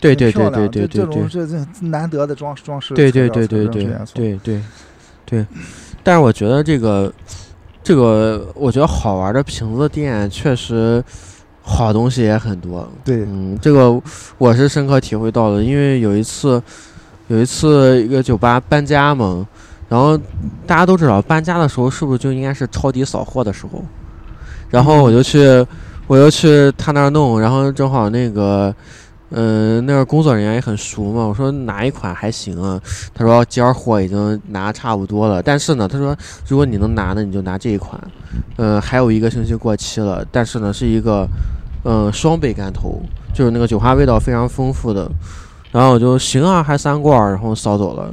[0.00, 4.62] 对对对对对对对这这种，这这难得的装装饰对，对对对对对对。
[5.28, 5.44] 对，
[6.04, 7.12] 但是我觉得这个
[7.86, 11.00] 这个，我觉得好玩的瓶子店确实
[11.62, 12.84] 好东西也很多。
[13.04, 13.96] 对嗯，这个
[14.38, 16.60] 我是深刻体会到的，因为有一次
[17.28, 19.46] 有一次一个酒吧搬家嘛，
[19.88, 20.18] 然后
[20.66, 23.84] 大家都知道搬家的时候是不是就应该是抄底扫货的时候，
[24.68, 25.64] 然后我就去
[26.08, 28.74] 我就去他那儿弄，然后正好那个。
[29.38, 32.80] 嗯，那个工作人员也很熟嘛，我说哪一款还行啊？
[33.12, 36.16] 他说今儿货已经拿差不多了，但是呢，他说
[36.48, 38.00] 如果你能拿呢，你就拿这一款。
[38.56, 41.28] 嗯，还有一个星期过期了，但是呢是一个
[41.84, 42.98] 嗯双倍干头，
[43.34, 45.06] 就是那个酒花味道非常丰富的。
[45.70, 48.10] 然后我就行啊，还三罐，然后扫走了，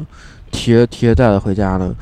[0.52, 1.96] 提着提着袋子回家了。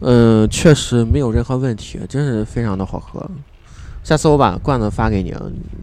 [0.00, 3.30] 嗯，确实没有任何问题，真是非常的好喝。
[4.04, 5.34] 下次我把罐子发给你，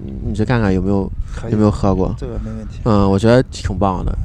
[0.06, 1.12] 你你去看看有没有
[1.50, 2.16] 有没有喝过。
[2.18, 2.80] 这个没问题。
[2.86, 4.16] 嗯，我觉得挺棒的。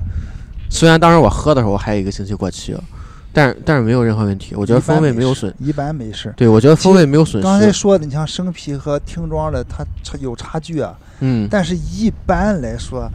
[0.69, 2.85] 虽然当时我喝的时候还有一个星期过期了，
[3.33, 5.53] 但是但是没有任何问题，我觉得风味没有损。
[5.59, 6.31] 一般没事。
[6.37, 7.49] 对，我觉得风味没有损失。
[7.49, 13.11] 刚才说的，你像生啤和听装的，它差有差距啊，嗯，但是一般来说，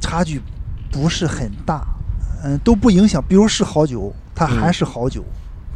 [0.00, 0.42] 差距
[0.90, 1.86] 不是很大，
[2.44, 3.24] 嗯，都不影响。
[3.26, 5.24] 比如是好酒，它还是好酒，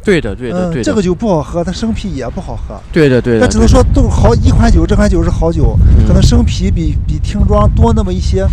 [0.05, 0.83] 对的，对的，对嗯，的。
[0.83, 2.79] 这个酒不好喝，它生啤也不好喝。
[2.93, 3.39] 对的，对的。
[3.41, 5.75] 但只能说都好一款酒，这款酒是好酒，
[6.07, 8.45] 可能生啤比比听装多那么一些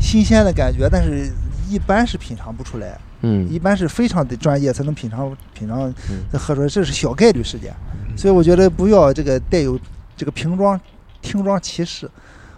[0.00, 1.30] 新鲜的感觉，但是
[1.68, 7.72] 一般是品尝不出来，嗯一般是非常的专业才能品尝品尝嗯再喝出来，这是小概率事件，
[8.16, 9.78] 所以我觉得不要这个带有
[10.16, 10.80] 这个瓶装
[11.20, 12.10] 听装歧视。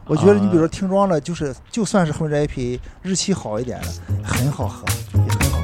[0.07, 3.87] 我觉得你比如说听装的，就是就算是混着 IPA，日期好一点的，
[4.25, 5.61] 很好喝，也很好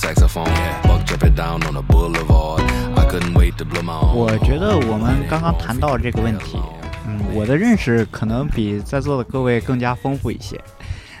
[0.00, 0.48] saxophone.
[0.84, 2.62] Buck jumping down on the boulevard.
[2.96, 4.14] I couldn't wait to blow my own.
[4.14, 6.58] 我觉得我们刚刚谈到这个问题，
[7.06, 10.58] 嗯，我的认识可能比在座的各位更加丰富一些。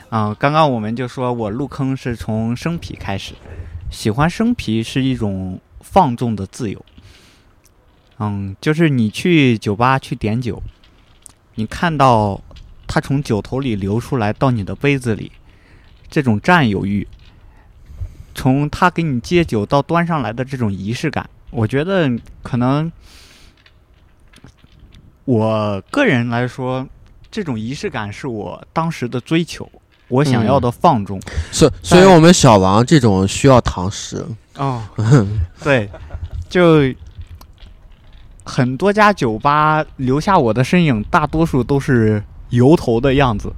[0.08, 3.34] 啊、刚刚我们就说我入坑是从生啤开始，
[3.90, 6.84] 喜欢生啤是一种放纵的自由。
[8.18, 10.60] 嗯，就是你去酒吧去点酒，
[11.54, 12.40] 你看到
[12.86, 15.30] 它从酒头里流出来到你的杯子里，
[16.10, 17.06] 这种占有欲，
[18.34, 22.10] 从他给你接酒到端上来的这种仪式感，我觉得
[22.42, 22.90] 可能
[25.24, 26.86] 我个人来说，
[27.30, 29.70] 这种仪式感是我当时的追求，
[30.08, 31.20] 我想要的放纵。
[31.52, 34.24] 所所以，我们小王这种需要堂食。
[34.56, 34.82] 哦，
[35.62, 35.88] 对，
[36.48, 36.92] 就
[38.44, 43.52] 很多家酒吧留下我的身影，大多数都是油头的样子，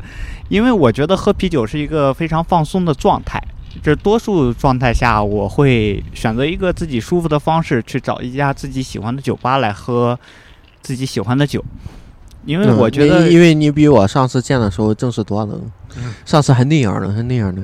[0.49, 3.43] 因为我觉得喝啤酒是一个非常放松的状态。
[3.83, 10.19] 这多数状态下，我会选择一个自己舒服的方式，去找一家自己喜欢的酒吧来喝
[10.81, 11.65] 自己喜欢的酒，
[12.45, 15.61] 因为嗯我觉得因因为你比我上次见的时候正式多了，
[16.25, 17.63] 上次还那样呢，还那样呢。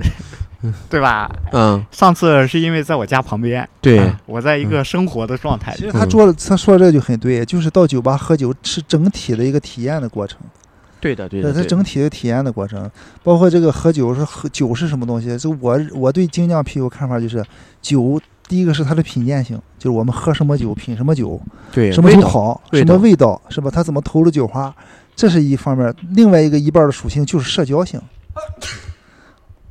[0.90, 1.30] 对吧？
[1.52, 4.00] 嗯，上次是因为在我家旁边，对。
[4.00, 10.40] 啊，我在一个生活的状态其实他说的他说的这就很对，就是到酒吧喝酒是整体的一个体验的过程，
[11.00, 12.90] 对的，对的，它整体的体验的过程，
[13.22, 15.36] 包括这个喝酒是喝酒是什么东西？
[15.38, 17.44] 就我我对精酿啤酒看法就是，
[17.80, 23.70] 酒第一个是它的品鉴性，就是我们喝什么酒品什么酒，对什么酒好，什么味道是吧？
[23.70, 24.74] 它怎么投入酒花，
[25.14, 25.94] 这是一方面。
[26.10, 28.00] 另外一个一半的属性就是社交性，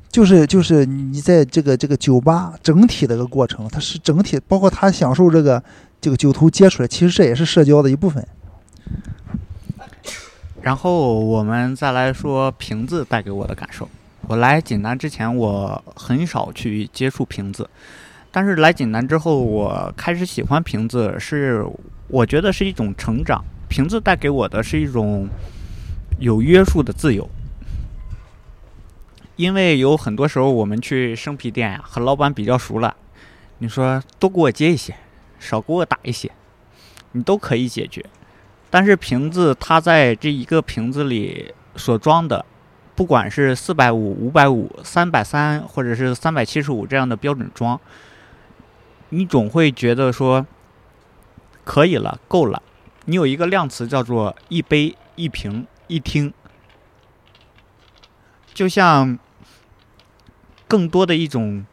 [0.10, 5.62] 就是就是你在这个这个酒吧整体的一个过程，它是整体，包括他享受这个
[6.00, 8.26] 这个酒头接触来，其实这也是社交的一部分。
[10.68, 13.88] 然后我们再来说瓶子带给我的感受。
[14.28, 17.70] 我来济南之前，我很少去接触瓶子，
[18.32, 21.66] 但是来济南之后，我开始喜欢瓶子，是
[22.10, 23.42] 我觉得是一种成长。
[23.70, 25.30] 瓶子带给我的是一种
[26.20, 27.30] 有约束的自由，
[29.38, 32.94] 因为有很多时候我们去生啤店呀，和老板比较熟了，
[33.60, 34.94] 你说多给我接一些，
[35.40, 36.30] 少给我打一些，
[37.14, 38.06] 你都可以解决。
[38.70, 42.46] 但是瓶子它在这一个瓶子里所装的，
[42.96, 47.80] 不管是四百五、五百五、三百三，或者是三百七十五这样的标准装，
[49.10, 50.46] 你总会觉得说
[51.64, 52.62] 可以了，够了。
[53.06, 56.34] 你有一个量词叫做一杯、一瓶、一听，
[58.54, 59.18] 就像
[60.68, 61.66] 更多的一种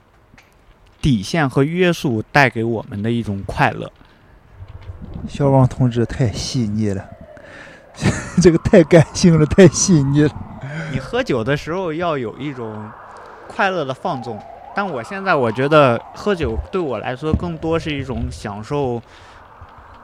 [1.03, 3.91] 底线和约束带给我们的一种快乐。
[5.29, 7.05] 小王同志太细腻了，
[8.43, 10.31] 这个太感性了，太细腻了。
[10.93, 12.91] 你喝酒的时候要有一种
[13.49, 14.41] 快乐的放纵，
[14.75, 19.03] 但我现在我觉得喝酒对我来说更多是一种享受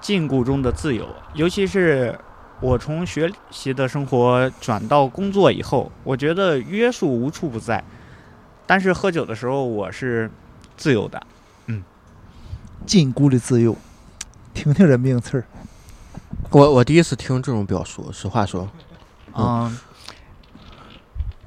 [0.00, 2.18] 禁锢中的自由，尤其是
[2.60, 7.82] 我从学习的生活转到工作以后，我觉得约束无处不在，
[8.66, 10.30] 但是喝酒的时候我是
[10.76, 11.22] 自由的。
[11.66, 11.82] 嗯
[12.86, 13.76] 禁锢的自由，
[14.60, 15.44] 听听这名词儿。
[16.50, 18.68] 我我第一次听这种表述，实话说，
[19.34, 19.74] 嗯，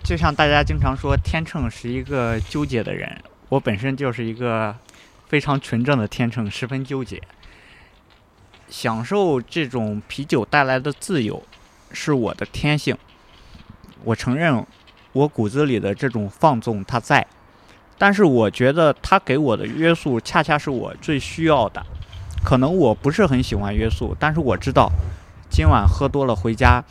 [0.04, 3.16] 就像大家经常说，天秤是一个纠结的人，
[3.50, 4.76] 我本身就是一个
[5.28, 7.22] 非常纯正的天秤，十分纠结。
[8.68, 11.44] 享受这种啤酒带来的自由，
[11.92, 12.98] 是我的天性。
[14.04, 14.66] 我承认，
[15.12, 17.28] 我骨子里的这种放纵它在，
[18.00, 21.86] 但是我觉得它给我的约束，恰恰是我最需要的。
[22.44, 24.92] 可能我不是很喜欢约束，但是我知道，
[25.50, 26.84] 今晚喝多了回家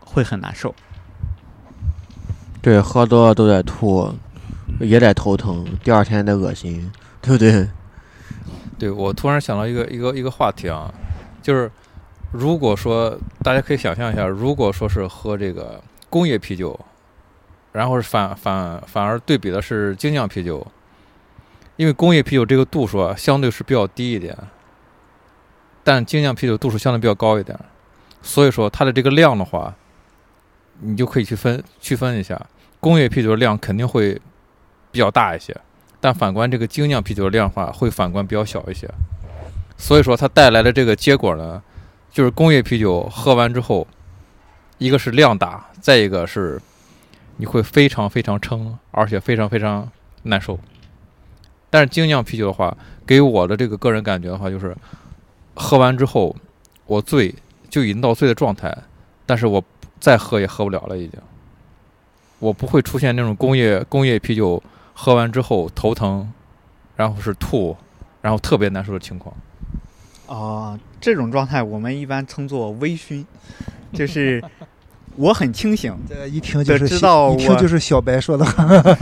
[0.00, 0.74] 会很难受。
[2.60, 4.14] 对，喝多了都得吐，
[4.78, 7.68] 也得头疼，第二天得恶心，对不对？
[8.78, 10.92] 对我突然想到一个一个一个话题啊，
[11.40, 11.70] 就是
[12.30, 16.78] 如果说大家可以想象一下，如果说是喝这个工业啤酒，
[17.72, 20.66] 然后是反反反而对比的是精酿啤酒，
[21.76, 24.36] 因为工业啤酒这个度数啊相对是比较低一点，
[25.82, 27.58] 但精酿啤酒度数相对比较高一点，
[28.20, 29.74] 所以说它的这个量的话，
[30.80, 32.40] 你就可以去分区分一下，
[32.78, 34.20] 工业啤酒的量肯定会
[34.90, 35.56] 比较大一些。
[36.00, 38.88] 但反观这个精酿啤酒的量的话，会反观比较小一些，
[39.76, 41.62] 所以说它带来的这个结果呢，
[42.10, 43.86] 就是工业啤酒喝完之后，
[44.78, 46.60] 一个是量大，再一个是
[47.36, 49.88] 你会非常非常撑，而且非常非常
[50.24, 50.58] 难受。
[51.72, 54.76] 但是精酿啤酒的话，给我的这个个人感觉的话，就是
[55.54, 56.36] 喝完之后
[56.84, 57.34] 我醉
[57.70, 58.76] 就已经到醉的状态，
[59.24, 59.64] 但是我
[59.98, 61.18] 再喝也喝不了了，已经。
[62.38, 64.62] 我不会出现那种工业工业啤酒。
[64.94, 66.30] 喝完之后头疼，
[66.96, 67.74] 然后是吐，
[68.20, 69.34] 然后特别难受的情况。
[70.26, 73.24] 啊、这种状态我们一般称作微醺，
[73.94, 74.44] 就是
[75.16, 78.44] 我很清醒，这一听就是知道一听就是小白说的。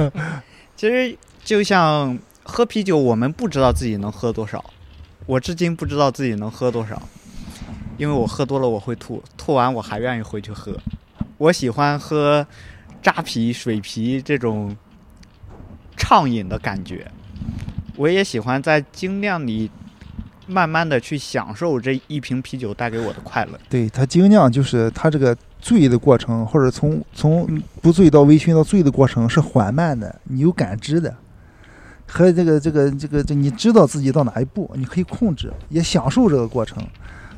[0.76, 1.14] 其实
[1.44, 2.16] 就像
[2.50, 4.62] 喝啤酒，我们不知道自己能喝多少，
[5.24, 7.00] 我至今不知道自己能喝多少，
[7.96, 10.76] 因为我喝多了我会吐，吐完我还愿意回去喝。
[11.38, 12.44] 我喜欢喝
[13.00, 14.76] 扎啤、水啤这种
[15.96, 17.08] 畅饮的感觉，
[17.94, 19.70] 我也喜欢在精酿里
[20.48, 23.52] 慢慢的去享受这一瓶啤酒带给我的快乐。
[23.68, 31.16] 对它精酿就是它这个醉的过程，或者从从不醉到微醺到醉的过程是缓慢的，你有感知的，
[32.10, 36.82] 和这个这个这个这你知道自己到哪一步，你可以控制，也享受这个过程。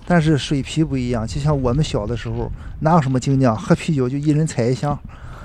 [0.07, 2.51] 但是水啤不一样，就像我们小的时候，
[2.81, 4.99] 哪有什么精酿，喝啤酒就一人踩一箱，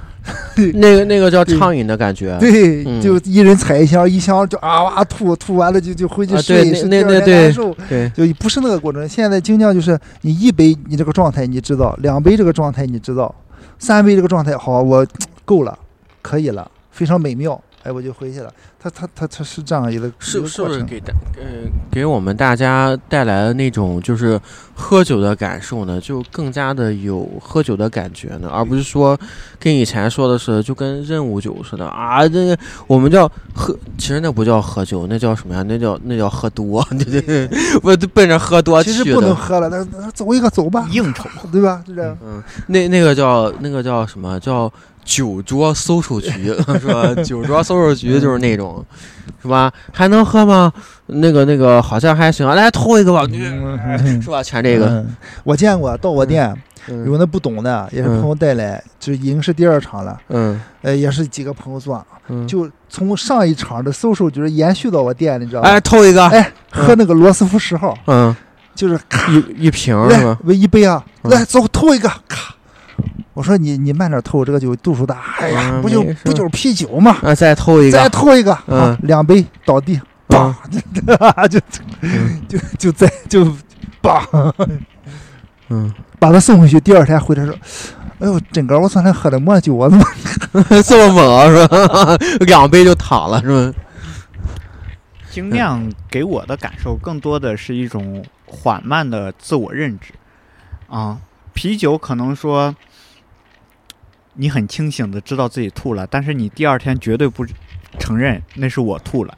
[0.74, 2.36] 那个那个叫畅饮的感觉。
[2.40, 7.72] 对，嗯就一人踩一箱，一箱就啊哇吐，吐完了就就回去啊睡，那那对难受。
[7.88, 9.08] 对，就不是那个过程。
[9.08, 13.34] 现在精酿就是你一杯你这个状态你知道，两杯这个状态你知道，
[13.78, 15.06] 三杯这个状态好，我
[15.46, 15.78] 够了，
[16.24, 18.54] 可以了，非常美妙，哎，我就回去了。
[18.80, 20.46] 他他他他是这样一个是。
[20.48, 21.44] 是不是给大呃
[21.92, 24.40] 给我们大家带来的那种就是
[24.76, 26.00] 喝酒的感受呢？
[26.00, 29.18] 就更加的有喝酒的感觉呢，而不是说
[29.60, 32.58] 跟以前说的是就跟任务酒似的啊，这个
[32.88, 35.64] 我们叫喝，其实那不叫喝酒，那叫什么呀？
[35.64, 37.50] 那叫那叫喝多，对对对，
[37.82, 39.36] 我就奔着喝多去其实不能。
[39.36, 41.84] 喝了，那那走一个走吧，应酬，对吧？
[41.88, 42.18] 就这样。
[42.24, 44.72] 嗯，那那个叫那个叫什么叫
[45.08, 47.16] 酒桌搜售局 是吧？
[47.24, 48.86] 酒桌搜售局就是那种，
[49.42, 49.72] 是吧？
[49.94, 50.72] 还能喝吗？
[51.08, 53.98] 那个那个好像还行，来偷一个吧，嗯。
[54.22, 54.44] 是吧？
[54.44, 55.16] 全这个，嗯。
[55.46, 56.54] 我见过，到我店
[56.90, 57.06] 嗯。
[57.06, 60.62] 有那不懂的，也是嗯朋友带来，就已经是第二场了，嗯。
[60.82, 65.70] 呃，也是几个朋友做，嗯，就从上一场的搜售就是延续到我店，你知道吗？
[65.70, 68.36] 哎偷一个，哎，喝那个罗斯福十号，嗯，
[68.76, 71.32] 就是咔一一瓶是来吧？，一杯啊，嗯。
[71.32, 72.54] 来走，偷一个，咔。
[73.38, 75.22] 我说你你慢点偷，这个酒度数大。
[75.38, 77.18] 哎呀，嗯不就不就是啤酒嘛？
[77.22, 80.56] 啊，再偷一个再个，偷一个，嗯，两杯倒地，嗯
[81.06, 81.60] 梆， 就
[82.02, 83.46] 嗯就就再就
[84.02, 84.52] 梆，
[85.70, 86.80] 嗯， 把他送回去。
[86.80, 87.54] 第二天回来说，
[88.18, 90.04] 哎呦，真哥，我昨天喝的么酒，我怎么？
[90.84, 92.18] 这么猛啊是吧？
[92.48, 93.78] 两杯就躺了是吧？
[95.30, 100.12] 精酿给我的感受更多的是一种缓慢的自我认知，
[100.90, 101.20] 啊，
[101.54, 102.76] 啤酒可能说
[104.38, 107.46] 你很清醒的知道自己吐了，但是你第二天绝对不
[108.00, 109.38] 承认那是我吐了。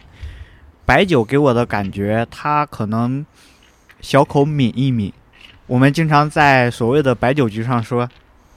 [0.85, 3.25] 白酒给我的感觉，它可能
[4.01, 5.13] 小口抿一抿，
[5.67, 8.09] 我们经常在所谓的白酒局上说，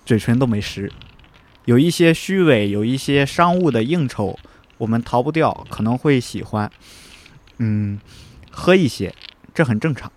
[0.05, 0.91] 嘴唇都没湿，
[1.67, 4.39] 有一些虚伪，有一些商务的应酬，
[4.79, 6.71] 我们逃不掉，可能会喜欢。
[7.59, 8.01] 嗯，
[8.51, 9.15] 喝一些，
[9.55, 10.11] 这很正常。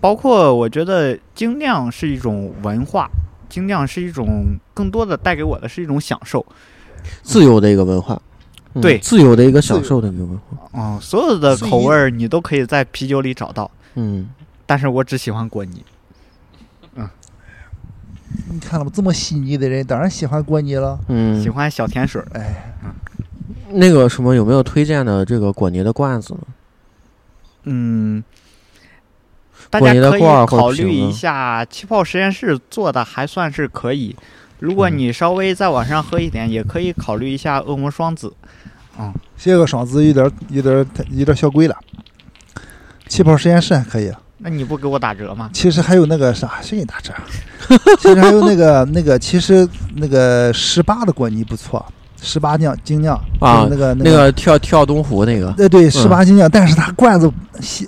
[0.00, 3.08] 包括我觉得精酿是一种文化，
[3.48, 6.44] 精酿是一种更多的带给我的是一种享受。
[7.22, 8.20] 自由的一个文化，
[8.74, 14.28] 嗯对自由的一个享受的一个文化，嗯，所有的口味儿你都可以在啤酒里找到，嗯，
[14.64, 15.84] 但是我只喜欢果泥。
[16.96, 17.08] 嗯
[18.50, 18.90] 你看了吗？
[18.92, 20.98] 这么细腻的人，当然喜欢果泥了。
[21.08, 22.74] 嗯，喜欢小甜水儿，哎，
[23.70, 26.40] 那个什么有没有推荐的这个果泥的罐子呢？
[27.64, 28.24] 嗯，
[29.70, 34.14] 大果家可以考虑一下，气泡实验室做的还算是可以。
[34.60, 38.32] 如果嗯你稍微再往上喝一点，也可以考虑一下恶魔双子。
[38.98, 41.76] 嗯这个双子有点有点有点小贵了。
[43.08, 45.50] 气泡实验室还可以，那你不给我打折吗？
[45.52, 47.12] 其实还有那个啥，谁给你打折？
[47.98, 51.84] 其实还有那个那个，其实那个十八的果泥不错，
[52.24, 57.30] 十八酿精酿啊那个那个跳跳东湖那个对对十八精酿，但是它罐子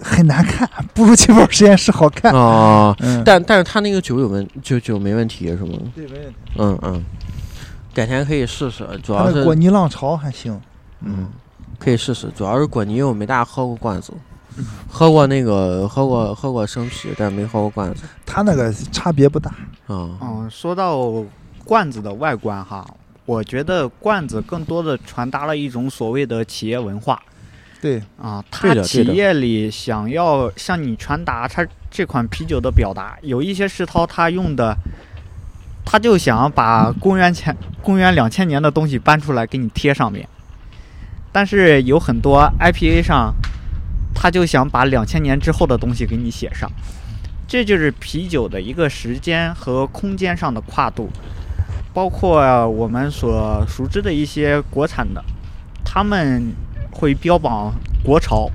[0.02, 2.32] 很难看，不如气泡实验室好看。
[2.32, 5.78] 啊，嗯，但但是它那个酒有问酒酒没问题是吗？
[5.94, 6.34] 对没问题。
[6.58, 7.04] 嗯嗯，
[7.94, 10.60] 改天可以试试，主要是果泥浪潮还行。
[11.00, 11.28] 嗯，
[11.78, 14.12] 可以试试，主要是果泥我没大喝过罐子，
[14.58, 19.50] 嗯喝过那个喝过喝过生啤，但没喝过罐子它那个差别不大。
[19.86, 20.10] 啊。
[20.20, 21.24] 嗯，说到
[21.64, 22.86] 罐子的外观哈，
[23.26, 27.20] 我觉得罐子更多的传达了一种所谓的企业文化。
[27.82, 28.84] 对，啊，对它的对的。
[28.84, 34.74] 企业里想要向你传达他这款啤酒的表达，有一些世涛他用的，
[35.84, 40.26] 他就想把公元前公元两千年的东西搬出来给你贴上面，
[41.30, 43.34] 但是有很多 IPA 上，
[44.14, 46.70] 他就想把两千年之后的东西给你写上。
[47.46, 51.08] 这就是啤酒的一个时间和空间上的跨度，
[51.96, 55.24] 包括我们所熟知的一些国产的，
[55.82, 56.52] 他们
[56.92, 57.72] 会标榜
[58.04, 58.50] 国潮，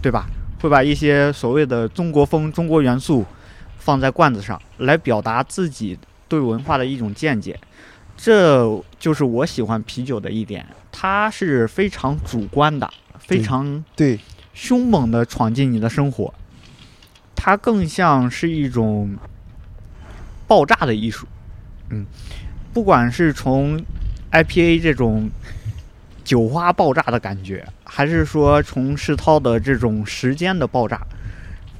[0.00, 0.28] 对吧？
[0.60, 3.26] 会把一些所谓的中国风、中国元素
[3.78, 7.58] 放在罐子上，来表达自己对文化的一种见解。
[8.16, 12.88] 这就是我喜欢啤酒的一点，它是非常主观的，
[13.18, 14.20] 非常对，
[14.52, 16.32] 凶猛的闯进你的生活，
[17.34, 19.16] 它更像是一种
[20.46, 21.26] 爆炸的艺术。
[21.90, 22.06] 嗯，
[22.74, 23.80] 不管是从
[24.32, 25.30] IPA 这种
[26.24, 31.00] 酒花爆炸的感觉，还是说从世涛的这种时间的爆炸，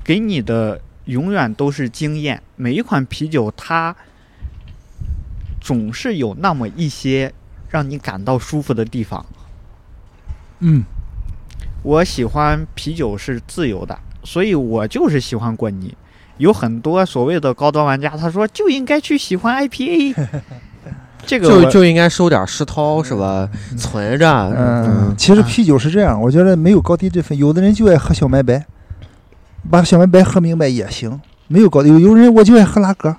[0.05, 2.41] 给你的永远都是惊艳。
[2.55, 3.95] 每一款啤酒，它
[5.61, 7.35] 总是有那么一些
[7.69, 9.27] 让你感到舒服的地方。
[10.61, 10.85] 嗯，
[11.83, 15.97] 我喜欢啤酒是自由的，所以我就是喜欢过你。
[16.39, 20.15] 有很多所谓的高端玩家，他说就应该去喜欢 IPA，
[21.27, 23.49] 这个就就应该收点世涛是吧？
[23.77, 27.37] 存着，嗯，其实啤酒是这样，我觉得没有高低之分。
[27.37, 28.65] 有的人就爱喝小麦白，
[29.71, 31.89] 把小麦白喝明白也行，没有高低。
[31.89, 33.17] 有有人我就爱喝拉格，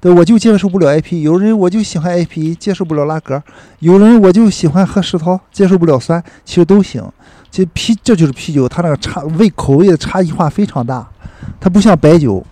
[0.00, 3.38] 对，我就接受不了 IP；有人我就喜欢 IP，接受不了拉格；
[3.80, 7.02] 有人我就喜欢喝石涛，接受不了酸，其实都行。
[7.50, 11.08] 其实啤这就是啤酒，它那个差味口味的差异化非常大，
[11.58, 12.44] 它不像白酒，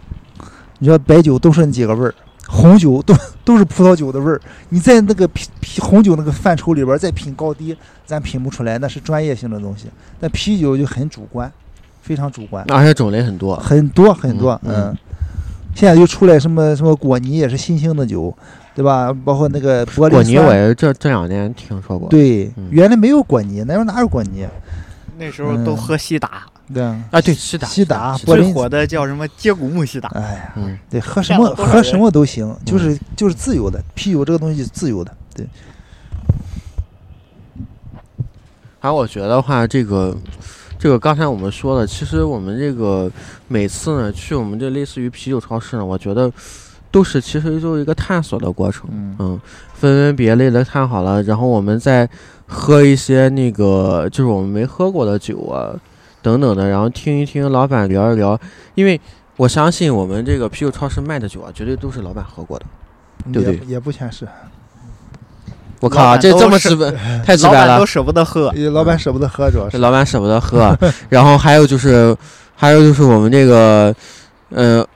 [0.78, 2.14] 你知道白酒都是那几个味儿。
[2.46, 3.14] 红酒都
[3.44, 4.40] 都是葡萄酒的味儿，
[4.70, 7.76] 你在那个啤啤红酒那个范畴里边儿再品高低，
[8.06, 9.86] 咱品不出来，那是专业性的东西。
[10.18, 11.52] 但啤酒就很主观，
[12.00, 13.56] 非常主观，而且种类很多。
[13.56, 14.96] 很多很多，嗯嗯。
[15.74, 18.32] 现在又出来什么什么果泥也是新兴的酒，
[18.76, 19.12] 对吧？
[19.24, 22.08] 包括那个玻璃果泥，我也这这两年听说过。
[22.08, 24.46] 对嗯，原来没有果泥，那时候哪有果泥？
[25.18, 30.08] 那时候都喝西打，对啊，啊，对，西达，西打西打玻璃最火的叫什么接骨木西达。
[30.14, 33.82] 哎呀，嗯，对，喝什么喝什么都行，就是就是自由的。
[33.94, 35.46] 啤酒这个东西是自由的，对，
[38.80, 40.16] 还有我觉得话，这个
[40.78, 43.10] 这个刚才我们说了，其实我们这个
[43.46, 46.32] 每次呢去我们这类似于啤酒超市呢，我觉得
[46.90, 48.88] 都是其实就是一个探索的过程。
[48.90, 49.40] 嗯嗯，
[49.74, 52.08] 分门别类的看好了，然后我们再
[52.46, 55.74] 喝一些那个就是我们没喝过的酒啊，
[56.24, 58.40] 等等的，然后听一听老板聊一聊，
[58.74, 58.98] 因为
[59.36, 62.64] 我相信我们这个啤酒超市卖的酒啊，绝对都是老板喝过的。
[63.32, 64.26] 对不对也不全是，
[65.80, 66.90] 我靠，这这么直白，
[67.24, 67.86] 太直白了老板都。
[67.86, 69.72] 舍不得喝，老板舍不得喝，主要是。
[69.72, 70.76] 这老板舍不得喝，
[71.08, 72.14] 然后还有就是，
[72.54, 73.94] 还有就是我们这个，
[74.50, 74.86] 呃，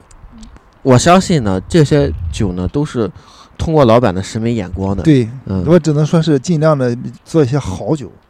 [0.82, 3.10] 我相信呢，这些酒呢都是
[3.56, 8.27] 通过老板的审美眼光的。，对，嗯我只能说是尽量的做一些好酒，嗯，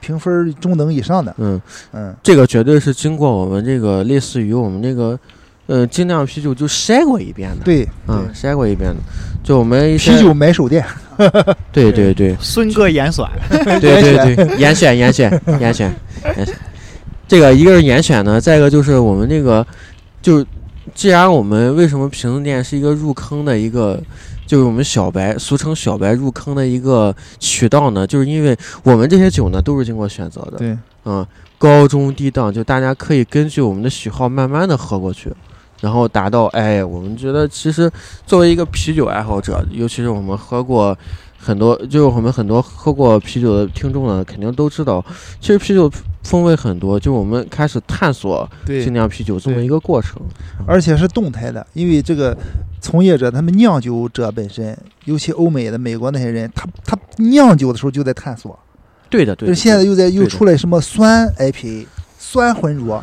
[0.00, 1.60] 评分中等以上的，嗯，
[1.92, 5.18] 嗯，这个绝对是经过我们这个类似于我们这个，
[5.66, 8.96] 呃，精酿啤酒就筛过一遍的。，对，嗯，筛过一遍的，
[9.42, 10.84] 就我们啤酒买手店，
[11.72, 12.36] 对对对。
[12.40, 13.26] 孙哥严选，
[13.80, 15.94] 对对对，严选严选严选
[16.36, 16.56] 严选，
[17.28, 19.66] 这个一个是严选呢，再一个就是我们这个，
[20.20, 20.44] 就
[20.94, 23.98] 既然我们为什么瓶子店是一个入坑的一个，
[24.46, 31.26] 就是我们小白俗称小白入坑的一个渠道呢，就是因为我们这些酒呢都是经过选择的，对，嗯，
[31.58, 35.32] 高中低档，就大家可以根据我们的喜好慢慢的喝过去。
[35.80, 37.90] 然后达到，哎，我们觉得其实
[38.24, 40.96] 作为一个啤酒爱好者，尤其是我们喝过
[41.44, 45.04] 很多，就是我们很多喝过啤酒的听众呢，肯定都知道，
[45.40, 45.90] 其实啤酒
[46.22, 50.22] 风味很多，就我们开始探索对精，酿啤酒这么一个过程。
[50.66, 52.36] 而且是动态的，因为这个
[52.80, 58.56] 从业者他们酿酒者本身，尤其欧美的、美国那些人，他他酿酒的时候就在探索，
[59.10, 59.52] 对的，对的。
[59.52, 61.86] 就是现在又在又出来什么酸 IPA、
[62.18, 63.02] 酸浑浊，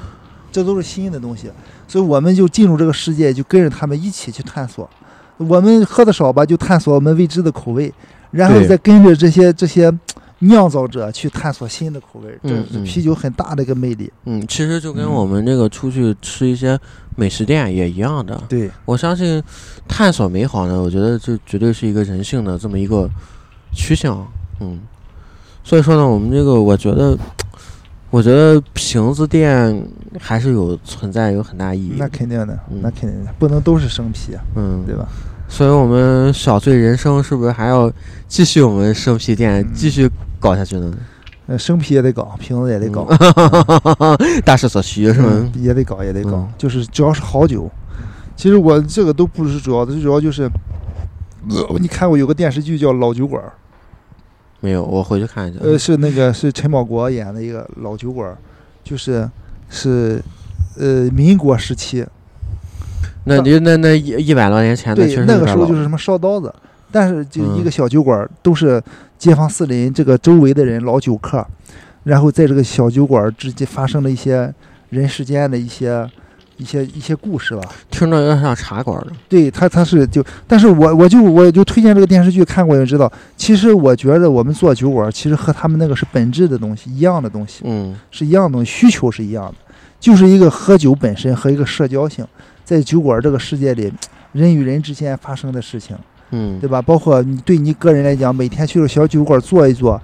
[0.49, 1.51] 这都是新的东西，
[1.89, 4.89] 所以我们就进入这个世界，就跟着他们一起去探索。
[5.37, 7.93] 我们喝的少吧，就探索我们未知的口味，
[8.31, 9.91] 然后再跟着这些这些
[10.39, 14.11] 酿造者去探索新的口味，这是啤酒很大的一个魅力。
[14.25, 16.79] 嗯，其实就跟嗯我们这个出去吃一些
[17.15, 18.41] 美食店也一样的。
[18.47, 19.43] 对，我相信
[19.87, 23.09] 探索美好呢，我觉得这绝对是一个人性的这么一个
[23.73, 24.25] 趋向。
[24.61, 24.79] 嗯，
[25.63, 27.17] 所以说呢，我们这个我觉得，
[28.09, 29.85] 我觉得瓶子店
[30.17, 32.07] 还是有存在有很大意义那。
[32.07, 35.07] 肯定的，嗯那肯定的，不能都是生啤啊，嗯，对吧？
[35.49, 37.91] 所以我们小醉人生是不是还要
[38.27, 40.93] 继续我们生啤店嗯继续搞下去呢？
[41.47, 43.07] 呃，生啤也得搞，瓶子也得搞，
[44.45, 45.51] 大势所趋是吗嗯？
[45.61, 47.69] 也得搞，也得搞嗯，就是只要是好酒。
[48.35, 50.43] 其实我这个都不是主要的，最主要就是，
[51.49, 53.43] 呃你看过有个电视剧叫《老酒馆》，
[54.59, 55.59] 没有，我回去看一下。
[55.61, 58.37] 呃，是那个是陈宝国演的一个老酒馆，
[58.83, 59.27] 就是
[59.69, 60.23] 是
[60.77, 62.05] 呃民国时期，
[63.25, 66.53] 那你那那一一百多年前的，对那个时候就是什么烧刀子，
[66.91, 68.81] 但是就一嗯个小酒馆儿都是
[69.17, 71.45] 街坊四邻这个周围的人老酒客，
[72.03, 74.51] 然后在这个小酒馆儿之间发生了一些
[74.89, 76.09] 人世间的一些
[76.57, 77.61] 一些一些故事吧。
[77.91, 79.07] 听着有点像茶馆的。
[79.27, 89.55] 对他，他是就，但是我我就我就推荐这个电视剧，看过就知道，其实我觉得我们做酒馆，其实和他们那个是本质的东西一样的东西，嗯是一样的东西，需求是一样的，
[89.99, 92.25] 就是一个喝酒本身和一个社交性，
[92.69, 93.91] 在酒馆这个世界里，
[94.31, 95.97] 人与人之间发生的事情，
[96.29, 96.79] 嗯对吧？
[96.79, 99.99] 包括你对你个人来讲，每天去个小酒馆坐一坐，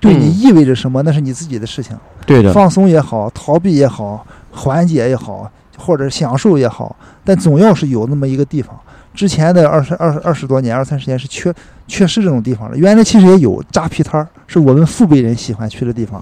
[0.00, 1.96] 对你嗯意味着什么，那是你自己的事情。
[2.26, 8.76] 对的，放松也好，逃避也好，缓解也好，或者享受也好，但总要是有那么一个地方。
[9.14, 11.54] 之前的二十二二十多年、二三十年是缺
[11.86, 12.76] 缺失这种地方的。
[12.76, 16.20] 原来其实也有扎皮摊儿，是我们父辈人喜欢去的地方。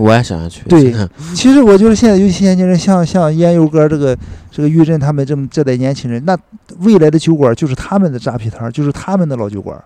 [0.00, 0.62] 我也想要去。
[0.68, 0.92] 对
[1.34, 4.16] 其实我觉得现在尤其年轻人，像像烟油哥这个
[4.50, 6.36] 这个玉珍他们这么这代年轻人，那
[6.80, 9.82] 未来的酒馆就是他们的扎啤摊儿，就是他们的老酒馆。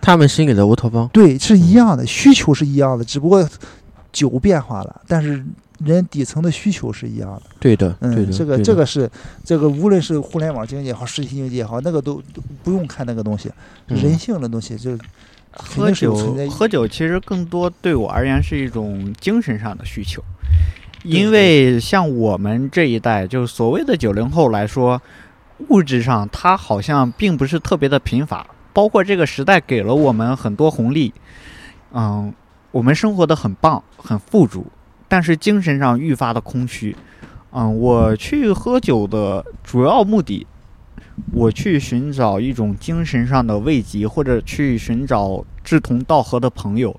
[0.00, 1.08] 他们心里的乌托邦。
[1.12, 3.48] 对，是一样的，需求是一样的，只不过
[4.12, 5.44] 酒变化了，但是
[5.84, 7.42] 人底层的需求是一样的。
[7.60, 8.32] 对的，对嗯，的。
[8.32, 9.08] 这个这个是
[9.44, 13.48] 这个，无论是互联网经济也好，实体经济也好，那个都都不用看那个东西，
[13.86, 15.00] 嗯人性的东西，就肯
[15.58, 20.22] 喝酒喝酒其实更多对我而言是一种精神上的需求，
[21.02, 25.00] 因为像我们这一代，就是所谓的九零后来说，
[25.68, 31.12] 物质上它好像并不是特别的贫乏，包括这个时代给了我们很多红利，
[31.92, 32.32] 嗯，
[32.70, 34.66] 我们生活的很棒，很富足，
[35.08, 36.96] 但是精神上愈发的空虚。
[37.50, 40.46] 嗯，我去喝酒的主要目的，
[41.32, 46.98] 我去寻找一种精神上的慰藉，或者去寻找志同道合的朋友。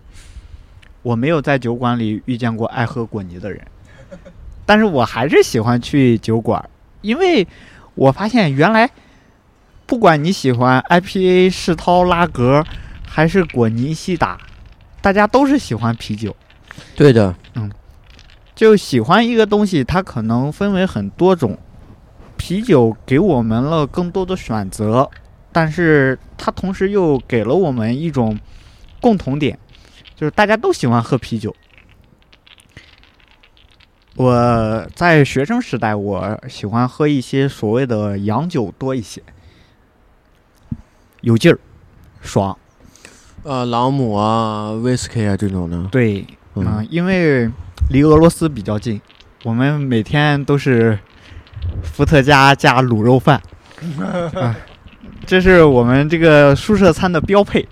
[1.01, 3.61] 我没有在酒馆里遇见过爱喝果泥的人，
[4.65, 6.69] 但是我还是喜欢去酒馆，
[7.01, 7.47] 因为
[7.95, 8.89] 我发现原来，
[9.85, 12.63] 不管你喜欢 IPA、世涛、拉格，
[13.07, 14.37] 还是果泥、西打，
[15.01, 16.35] 大家都是喜欢啤酒。
[16.95, 17.71] 对的，嗯
[18.53, 21.57] 就喜欢一个东西，它可能分为很多种。
[22.39, 25.11] 啤酒给我们了更多的选择，
[25.51, 28.39] 但是它同时又给了我们一种
[29.01, 29.59] 共同点，
[30.15, 31.53] 就是大家都喜欢喝啤酒。
[34.15, 39.21] 我在学生时代，我喜欢喝一些所谓的洋酒多一些，
[41.21, 41.59] 有劲儿，
[42.21, 42.57] 爽。
[43.43, 45.83] 呃，朗姆啊、威士忌啊这种的。
[45.91, 46.25] 对，
[46.55, 47.49] 嗯、嗯因为
[47.89, 48.99] 离俄罗斯比较近，
[49.43, 50.97] 我们每天都是
[51.83, 53.41] 伏特加加卤肉饭，
[54.33, 54.55] 啊
[55.25, 57.67] 这是我们这个宿舍餐的标配。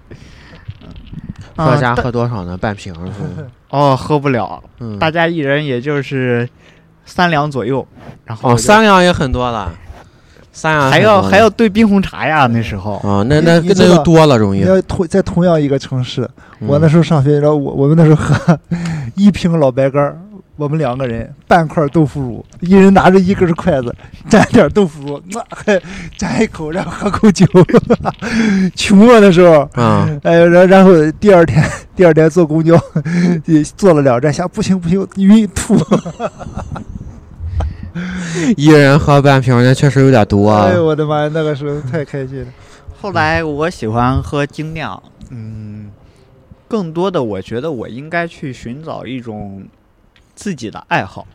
[1.55, 2.55] 大家喝多少呢？
[2.55, 2.93] 半瓶？
[3.69, 4.99] 哦，喝不了，嗯。
[4.99, 6.47] 大家一人也就是
[7.03, 7.85] 三两左右，
[8.25, 9.71] 然后哦，三两也很多了，
[10.51, 12.97] 三两还要还要兑冰红茶呀，那时候。
[12.97, 14.67] 啊，那那那就多了，容易你。
[14.67, 16.29] 要同在同样一个城市，
[16.59, 18.59] 我嗯那时候上学，然后我我们那时候喝
[19.15, 20.15] 一瓶老白干儿，
[20.57, 23.95] 我们两个人半块豆腐乳，一人拿着一根筷子
[24.27, 25.79] 蘸点豆腐乳，那还
[26.17, 27.45] 蘸一口，然后喝口酒，
[28.75, 29.61] 穷啊那时候。
[29.73, 31.63] 啊，哎，然然后第二天，
[31.95, 32.75] 第二天坐公交，
[33.45, 35.77] 也坐了两站下，不行不行，晕吐。
[38.55, 40.51] 一人喝半瓶，那确实有点多。
[40.51, 42.47] 哎呦我的妈呀，那个时候太开心了。
[42.99, 45.91] 后来我喜欢喝精酿，嗯，
[46.67, 49.63] 更多的我觉得我应该去寻找一种
[50.37, 51.27] 自己的爱好。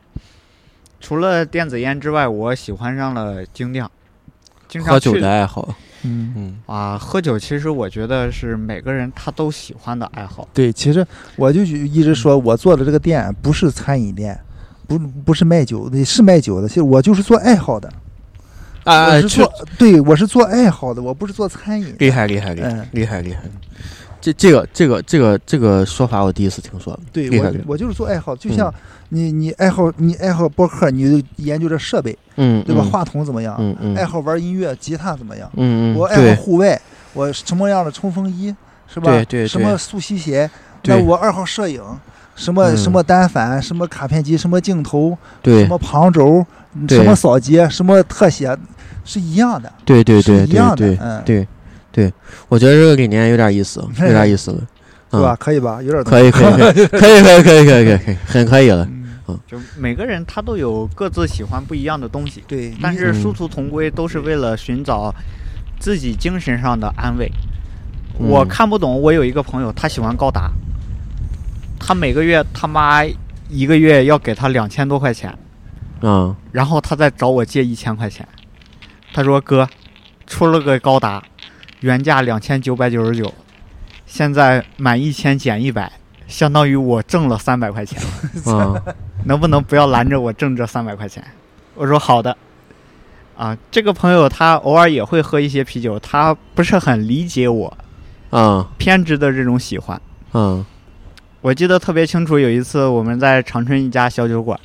[1.01, 3.91] 除了电子烟之外，我喜欢上了精酿。
[4.69, 5.75] 经常喝酒的爱好，
[6.05, 10.49] 嗯，嗯，啊，喝酒其实我觉得是每个人他都喜欢的爱好。
[10.55, 14.41] 对，其实我就一直说，我做的这个店不是餐饮店，
[14.87, 16.67] 不不是卖酒的，是卖酒的。
[16.67, 17.93] 其实我就是做爱好的，
[18.85, 21.95] 啊，我是做，对我是做爱好的，我不是做餐饮。
[21.99, 23.43] 厉害厉害厉害嗯厉害厉害。
[24.23, 26.99] 这这个这个这个这个说法我第一次听说。
[27.13, 28.73] 对我我就是做爱好，就像
[29.09, 32.83] 你你爱好你爱好播客，你就研究这设备，嗯，对吧？
[32.85, 33.57] 嗯话筒怎么样？
[33.59, 35.51] 嗯嗯爱好玩音乐，吉他怎么样？
[35.57, 36.81] 嗯嗯，我爱好户外，
[37.13, 38.55] 我什么样的冲锋衣
[38.87, 39.11] 是吧？
[39.11, 40.49] 对对对什么速吸鞋？
[40.83, 41.83] 对那我爱好摄影，
[42.37, 46.47] 什么、嗯什么单反，什么卡片机，什么镜头，对什么旁轴，
[46.87, 48.57] 对什么扫街，什么特写，
[49.05, 51.49] 是一样的，对对对是一样对对的，嗯，对
[51.93, 52.13] 对，
[52.49, 54.59] 我觉得这个理念有点意思， 有点意思了，
[55.13, 55.35] 是吧？
[55.35, 55.37] 嗯？
[55.39, 55.81] 可以吧？
[55.83, 58.89] 有点可以可以可以可以可以可以可以可 以，很可以了。
[59.29, 65.15] 嗯，就每个人他都有各自喜欢不一样的东西，对，但是殊嗯途同归，都是为了寻找
[65.79, 67.31] 自己精神上的安慰。
[68.19, 70.51] 我嗯看不懂，我有一个朋友，他喜欢高达，
[71.79, 73.05] 他每个月他妈
[73.49, 75.33] 一个月要给他两千多块钱，
[76.01, 78.27] 嗯，然后他再找我借一千块钱。
[79.15, 79.69] 他说：“哥，
[80.27, 81.23] 出了个高达，
[81.83, 83.33] 原价两千九百九十九，
[84.07, 85.93] 现在满一千减一百，
[86.27, 88.01] 相当于我挣了三百块钱。
[88.47, 88.75] 啊，
[89.27, 91.23] 能不能不要拦着我挣这三百块钱？
[91.75, 92.37] 我说好的。
[93.37, 97.77] 啊，这个朋友他偶尔也会喝一些啤酒，他不是很理解我
[98.31, 100.01] 嗯偏执的这种喜欢。
[100.33, 100.65] 嗯
[101.41, 104.61] 我记得特别清楚，有一次我们在长春一家小酒馆，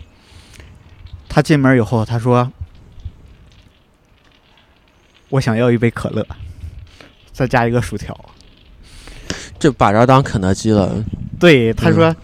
[1.27, 2.51] 他进门以后，他说
[5.29, 6.23] ：“我想要一杯可乐，
[7.37, 8.17] 再加一个薯条。
[9.59, 10.91] 这把这当肯德基了。”
[11.39, 12.15] 对，他说：“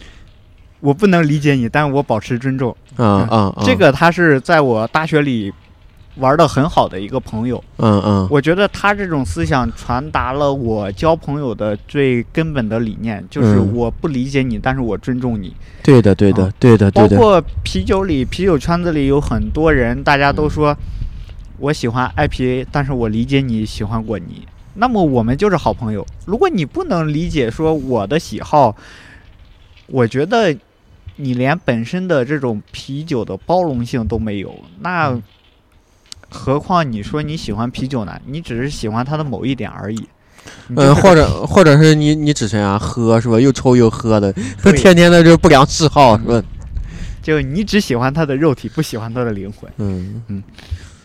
[0.81, 2.75] 我不能理解你，但我保持尊重。
[2.97, 5.53] 嗯嗯，嗯这个他是在我大学里
[6.15, 15.55] 玩的很好的一个朋友，嗯嗯我觉得他这种思想传达了我交朋友的最根本的理念，就是嗯我不理解你，但是我尊重你。
[15.83, 17.17] 对的对的啊对的对的。
[17.17, 20.75] 包括啤酒里，啤酒圈子里有很多人，大家都说
[21.59, 26.05] 我喜欢 IPA，但是我理解你喜欢果泥，那么我们就是好朋友。
[26.25, 28.75] 如果你不能理解说我的喜好，
[29.87, 30.55] 我觉得
[31.17, 35.19] 你连本身的这种啤酒的包容性都没有，那
[36.29, 38.19] 何况你说你喜欢啤酒呢？
[38.25, 40.07] 你只是喜欢它的某一点而已。
[40.69, 43.39] 嗯，或者或者是你你只喜欢喝是吧？
[43.39, 46.43] 又抽又喝的，对 天天的这不良嗜好是吧？
[47.21, 49.71] 就你只喜欢他的肉体，不喜欢他的灵魂。
[49.77, 50.43] 嗯嗯。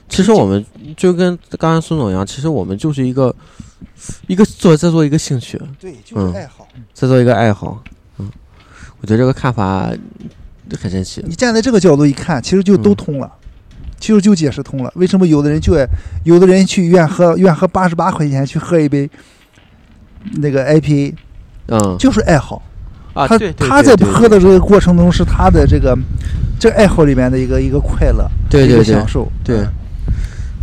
[0.09, 0.64] 其实我们
[0.96, 3.34] 就跟刚才孙总一样，其实我们就是一个
[4.26, 6.66] 一个做在做一个兴趣，对，就嗯是爱好。
[6.94, 7.82] 在做一个爱好。
[8.18, 8.30] 嗯，
[9.00, 9.90] 我觉得这个看法
[10.80, 11.22] 很神奇。
[11.26, 13.30] 你站在这个角度一看，其实就都嗯通了，
[14.00, 14.92] 其实就解释通了。
[14.96, 15.86] 为什么有的人就爱，
[16.24, 19.09] 有的人去愿喝愿喝八十八块钱去喝一杯
[20.36, 21.14] 那个 IPA，
[21.66, 22.62] 嗯就是爱好。
[23.14, 25.96] 啊，他他在喝的这个过程中，是他的这个
[26.59, 29.30] 这爱好里面的一个一个快乐，对对对个享受。
[29.44, 29.72] 对嗯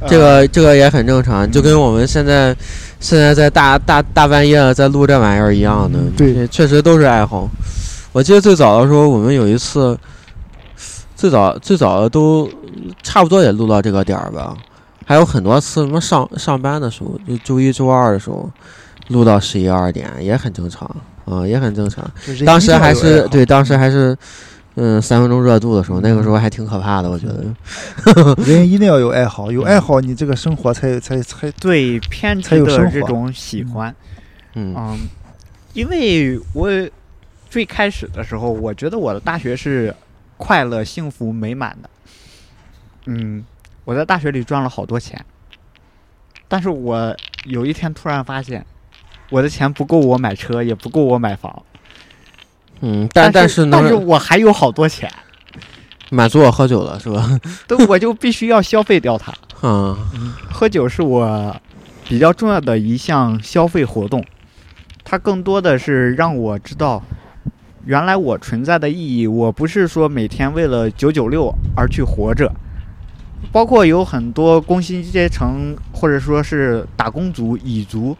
[0.07, 2.55] 这个这个也很正常，就跟我们现在
[2.99, 7.49] 现在在大大大半夜在录这玩意儿一样的，对，确实都是爱好。
[8.11, 9.97] 我记得最早的时候，我们有一次，
[11.15, 12.49] 最早最早的都
[13.03, 14.55] 差不多也录到这个点儿吧，
[15.05, 18.49] 还有很多次什么上上班的时候，就周一周二的时候，
[19.09, 20.89] 录到十一二点也很正常
[21.25, 22.09] 啊、也很正常。
[22.45, 24.11] 当时还是对，当时还是。
[24.11, 24.17] 嗯，
[25.01, 27.45] 三分钟热度的时候，那个时候还挺可怕的，我觉得。
[28.45, 33.95] 人一定要有爱好，有爱好，你这个生活才才才对偏执才有这种喜欢，
[34.53, 34.99] 嗯嗯，
[35.73, 36.69] 因为我
[37.49, 39.95] 最开始的时候，我觉得我的大学是
[40.35, 41.89] 快乐、幸福、美满的。
[43.05, 43.45] 嗯，
[43.85, 45.23] 我在大学里赚了好多钱，
[46.49, 47.15] 但是我
[47.45, 48.65] 有一天突然发现，
[49.29, 51.63] 我的钱不够我买车，也不够我买房，
[52.81, 55.11] 嗯，但但是但是我还有好多钱，
[56.09, 57.39] 满足我喝酒了，是吧？
[57.67, 59.33] 都我就必须要消费掉它。
[59.63, 59.97] 嗯
[60.51, 61.55] 喝酒是我
[62.07, 64.23] 比较重要的一项消费活动，
[65.03, 67.01] 它更多的是让我知道，
[67.85, 69.25] 原来我存在的意义。
[69.25, 72.51] 我不是说每天为了九九六而去活着，
[73.51, 78.15] 包括有很多工薪阶层或者说是打工族、蚁族，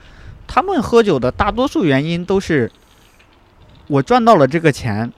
[0.48, 2.72] 他们喝酒的大多数原因都是，
[3.88, 5.12] 我赚到了这个钱。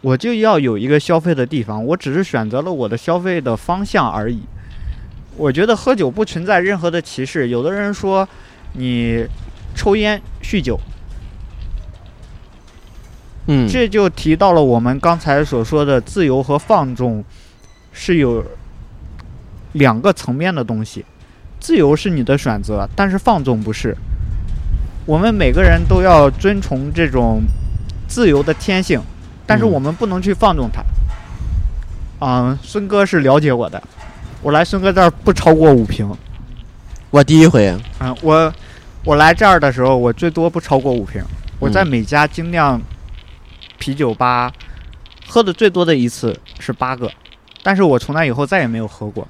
[0.00, 4.42] 我就要有一个消费的地方，我只是选择了我的消费的方向而已。
[5.36, 7.50] 我觉得喝酒不存在任何的歧视。
[7.50, 8.28] 有的人说
[8.72, 9.24] 你
[9.76, 10.76] 抽烟、酗酒，
[13.46, 17.24] 嗯，这就提到了我们刚才所说的自由和放纵
[17.92, 18.44] 是有
[19.74, 21.04] 两个层面的东西。
[21.60, 23.96] 自由是你的选择，但是放纵不是。
[25.04, 27.42] 我们每个人都要遵从这种
[28.06, 29.00] 自由的天性，
[29.46, 30.82] 但是嗯我们不能去放纵它。
[32.20, 33.82] 嗯，孙哥是了解我的，
[34.42, 36.08] 我来孙哥这儿不超过五瓶。
[37.10, 38.52] 我第一回，嗯，我
[39.04, 41.22] 我来这儿的时候，我最多不超过五瓶。
[41.58, 42.80] 我在嗯每家精酿
[43.78, 44.52] 啤酒吧
[45.26, 47.10] 喝的最多的一次是八个，
[47.62, 49.26] 但是我从那以后再也没有喝过。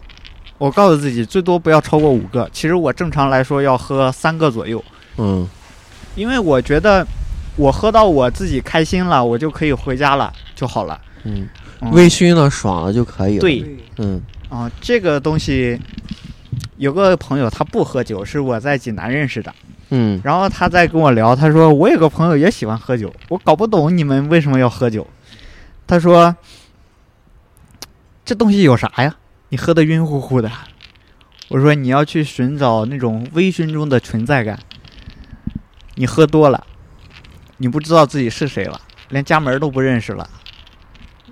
[0.58, 4.84] 我告诉自己最多不要超过五个，其实我正常来说要喝三个左右，
[5.16, 5.48] 嗯
[6.14, 7.06] 因为我觉得
[7.56, 11.00] 我喝到我自己开心了，我就可以回家了就好了。
[11.24, 11.48] 嗯，
[11.80, 15.80] 嗯微醺了爽了就可以了。，对，嗯啊、这个东西
[16.76, 19.54] 有个朋友他不喝酒，是我在济南认识的。
[19.94, 25.06] 嗯然后他在跟我聊，他说我有个朋友也喜欢喝酒，我搞不懂你们为什么要喝酒。
[25.86, 26.34] 他说
[28.24, 29.14] 这东西有啥呀？
[29.50, 30.50] 你喝的晕乎乎的。
[31.48, 34.58] 我说你要去寻找那种微醺中的存在感。
[35.94, 36.66] 你喝多了，
[37.58, 38.80] 你不知道自己是谁了，
[39.10, 40.28] 连家门都不认识了，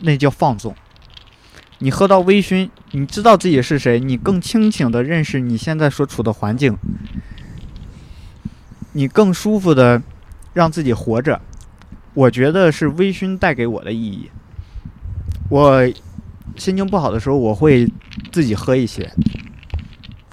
[0.00, 0.74] 那叫放纵。
[1.78, 6.76] 你喝到微醺，你知道自己是谁，你更清醒的认识你现在所处的环境，
[8.92, 10.02] 你更舒服的
[10.52, 11.40] 让自己活着，
[12.12, 14.30] 我觉得是微醺带给我的意义。
[15.48, 15.90] 我
[16.56, 17.90] 心情不好的时候，我会
[18.30, 19.11] 自己喝一些。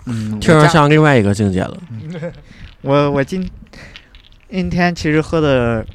[0.06, 1.78] 嗯，我听着像另外一个境界了。
[2.82, 3.50] 我我今
[4.50, 5.86] 今天其实喝的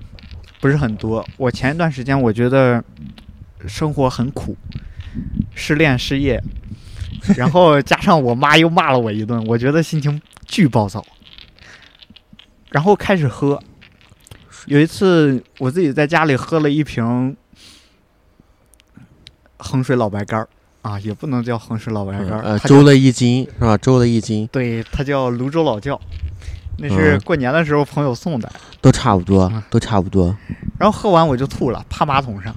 [0.61, 1.25] 不是很多。
[1.37, 2.83] 我前一段时间我觉得
[3.67, 4.57] 生活很苦，
[5.55, 6.43] 失恋失业，
[7.37, 11.05] 然后加上我妈又骂了我一顿，我觉得心情巨暴躁。
[12.71, 13.63] 然后开始喝，
[14.67, 17.37] 有一次我自己在家里喝了一瓶
[19.59, 20.49] 衡水老白干儿
[20.83, 23.77] 啊，也不能叫衡水老白干儿，呃，周了一斤是吧？
[23.79, 26.01] 周了一斤，对，它叫泸州老窖，
[26.83, 28.51] 那是嗯过年的时候朋友送的。
[28.81, 30.37] 都差不多嗯，都差不多。
[30.77, 32.55] 然后喝完我就吐了，趴马桶上。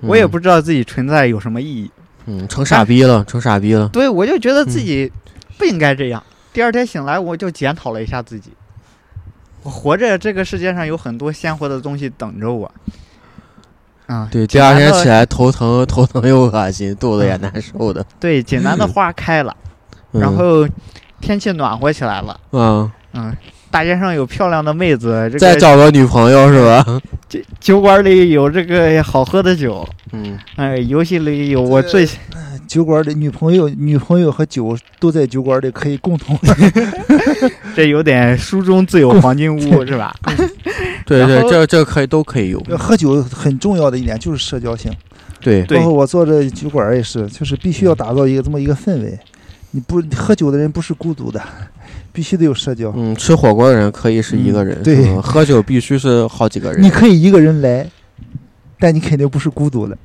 [0.00, 1.90] 我也嗯不知道自己存在有什么意义，
[2.26, 3.88] 嗯，成傻逼了，成傻逼了。
[3.88, 5.12] 对我就觉得自嗯己
[5.58, 6.22] 不应该这样。
[6.52, 8.52] 第二天醒来，我就检讨了一下自己。
[9.64, 12.70] 我活着，这个世界上有很多鲜活的东西等着我。
[14.06, 18.04] 啊，对，第二天起来头疼， 头疼又恶心，肚子也难受的。
[18.20, 19.54] 对，济南的花开了，
[20.12, 20.66] 嗯然后
[21.20, 22.40] 天气暖和起来了。
[22.52, 23.34] 嗯，嗯，
[23.70, 26.84] 大街上有漂亮的妹子，这再找个女朋友是吧？
[27.28, 32.06] 酒酒馆里有这个好喝的酒，嗯，哎，游戏里有我最
[32.66, 36.38] 酒馆里女朋友、女朋友和酒都在酒馆里可以共同。
[37.74, 40.14] 这有点书中自有黄金屋是吧？
[41.06, 42.60] 对对，这这可以都可以有。
[42.76, 44.92] 喝酒很重要的一点就是社交性，
[45.40, 49.18] 对，对包括我做这酒馆也是，就是必须要打造一个这么一个氛围。
[49.70, 51.42] 你不喝酒的人不是孤独的，
[52.18, 52.92] 必须得有社交。
[52.96, 56.82] 嗯，吃火锅的人可以是一个人，嗯对喝酒必须是好几个人。
[56.82, 57.88] 你可以一个人来，
[58.76, 59.96] 但你肯定不是孤独的，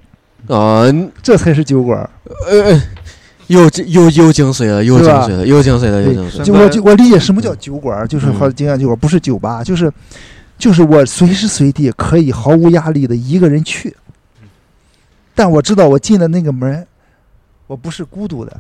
[0.55, 0.85] 啊，
[1.23, 2.07] 这才是酒馆。
[2.47, 2.79] 呃，
[3.47, 9.91] 又又又精髓了，又精髓了，又精髓了，又精髓我就我理解什么叫酒馆，就是嗯好经验酒馆，不是酒吧，就是
[10.59, 13.95] 就是我随时随地可以毫无压力的一个人去，
[15.33, 16.85] 但我知道我进了那个门，
[17.65, 18.55] 我不是孤独的。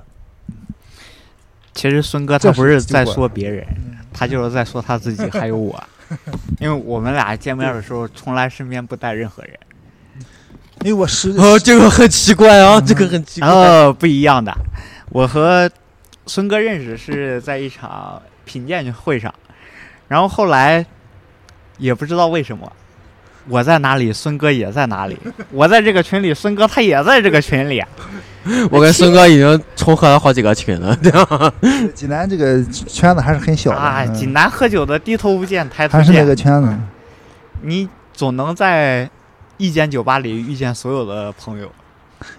[1.73, 3.65] 其实孙哥他不是在说别人，
[4.13, 5.81] 他就是在说他自己还有我，
[6.59, 9.53] 因为我们俩见面的时候从来身边不带任何人。
[10.81, 13.49] 因为我是哦，这个很奇怪啊，这个很奇怪。
[13.49, 14.53] 哦，不一样的，
[15.09, 15.69] 我和
[16.27, 19.33] 孙哥认识是在一场品鉴会上，
[20.07, 20.85] 然后后来
[21.77, 22.71] 也不知道为什么。
[23.47, 25.17] 我在哪里，孙哥也在哪里。
[25.51, 27.83] 我在这个群里，孙哥他也在这个群里。
[28.69, 31.53] 我跟孙哥已经重合了好几个群了，对吧？
[31.95, 36.25] 济南这个圈子还是很小的，啊，嗯济南喝酒的低头不见抬头还是那见。
[36.25, 36.69] 个圈子。
[37.61, 39.09] 你总能在
[39.57, 41.71] 一间酒吧里遇见所有的朋友。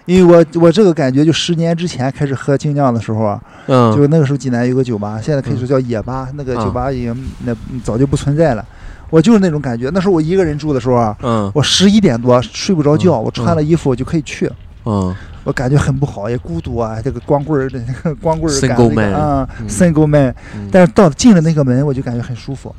[0.05, 8.65] 因为我我这个感觉，就十年之前开始喝精酿的时候啊，嗯，就那个时候济南有个酒吧，现在可以说叫野吧，那个啊酒吧已经那早就不存在了。
[9.11, 14.51] 我就是那种感觉，那时候我一个人住的时候啊，嗯我十一点多睡不着觉，嗯我穿了衣服我就可以去，
[14.85, 15.15] 嗯
[15.45, 17.79] 我感觉很不好，也孤独啊，这个光棍儿的
[18.15, 20.35] 光棍儿感个啊嗯，single man。
[20.55, 22.75] 嗯，但是到进了那个门，我就感觉很舒服。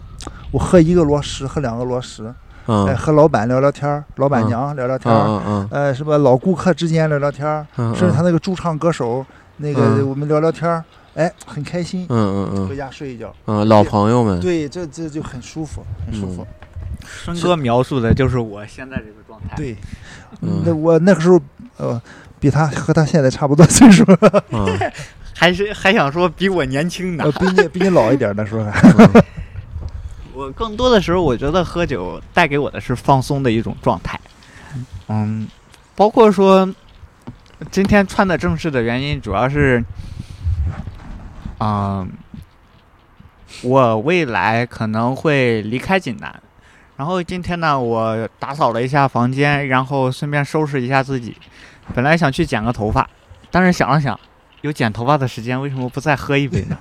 [0.50, 2.24] 我喝一个螺蛳，喝两个螺蛳，
[2.66, 2.86] 嗯。
[2.88, 4.48] 哎，和老板聊聊天儿，老板嗯。
[4.48, 9.24] 娘聊聊天儿，嗯嗯呃，什么老顾客之间聊聊天儿，嗯，甚至他那个驻唱歌手，
[9.58, 10.08] 那个嗯。
[10.10, 10.82] 我们聊聊天儿，
[11.14, 12.68] 哎，很开心，嗯嗯嗯。
[12.68, 13.32] 回嗯家睡一觉。
[13.46, 16.44] 嗯，老朋友们，对，这这就很舒服，很舒服。
[17.22, 19.54] 生哥描述的就是我现在这个状态。
[19.56, 19.76] 对，
[20.40, 20.62] 嗯。
[20.64, 21.40] 那我那个时候，
[21.76, 22.02] 呃，
[22.46, 24.04] 比他和他现在差不多岁数，
[24.54, 24.78] 嗯
[25.34, 27.32] 还是还想说比我年轻呢呃，。
[27.32, 28.88] 比你比你老一点的时候还。
[28.90, 29.24] 嗯
[30.32, 34.20] 我更多的时候，我觉得喝酒带给我的是放松的一种状态。
[35.08, 35.48] 嗯，
[35.96, 36.72] 包括说
[37.72, 39.82] 今天穿的正式的原因，主要是，
[41.58, 42.08] 嗯，
[43.62, 46.40] 我未来可能会离开济南，
[46.96, 51.34] 然后今天呢，我打扫了一下房间，然后顺便收拾一下自己。
[51.94, 53.08] 本来想去剪个头发，
[53.50, 54.18] 但是想了想，
[54.60, 56.78] 有剪头发的时间，为什么不再喝一杯呢？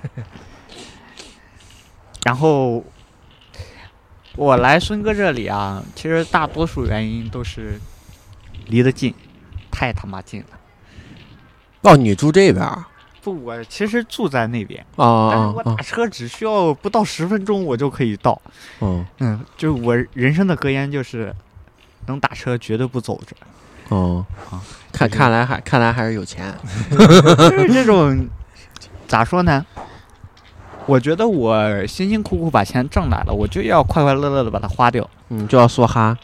[2.24, 2.84] 然后
[4.34, 7.80] 我来孙哥这里啊，其实大多数原因都是
[8.66, 9.14] 离得近，
[9.70, 10.46] 太他妈近了。
[11.82, 12.84] 哦，你住这边儿
[13.22, 18.40] 不，我其实住在那边，啊但是我打车只需要不到十分钟我就可以到。
[18.80, 21.34] 嗯嗯，就是我人生的格言就是，
[22.06, 23.36] 能打车绝对不走着。
[23.88, 24.60] 哦啊，
[24.92, 26.52] 看看来还看来还是有钱，
[26.90, 28.28] 就是这种
[29.06, 29.64] 咋说呢？
[30.86, 35.08] 我觉得我辛辛苦苦把钱挣来了，我就要快快乐乐的把它花掉。
[35.30, 36.16] 嗯，就要梭哈，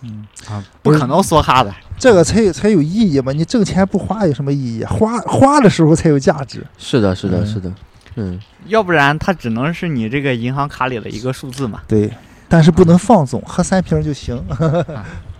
[0.00, 1.72] 嗯啊，不可能梭哈的。
[1.96, 3.30] 这个才有才有意义嘛？
[3.32, 4.84] 你挣钱不花有什么意义？
[4.84, 6.66] 花花的时候才有价值。
[6.76, 7.72] 是的，是的，嗯是的，
[8.16, 11.82] 嗯要不然它只能是你这个银行卡里的一个数字嘛。
[11.86, 12.12] 对，
[12.48, 14.44] 但是不能放纵，喝三瓶就行。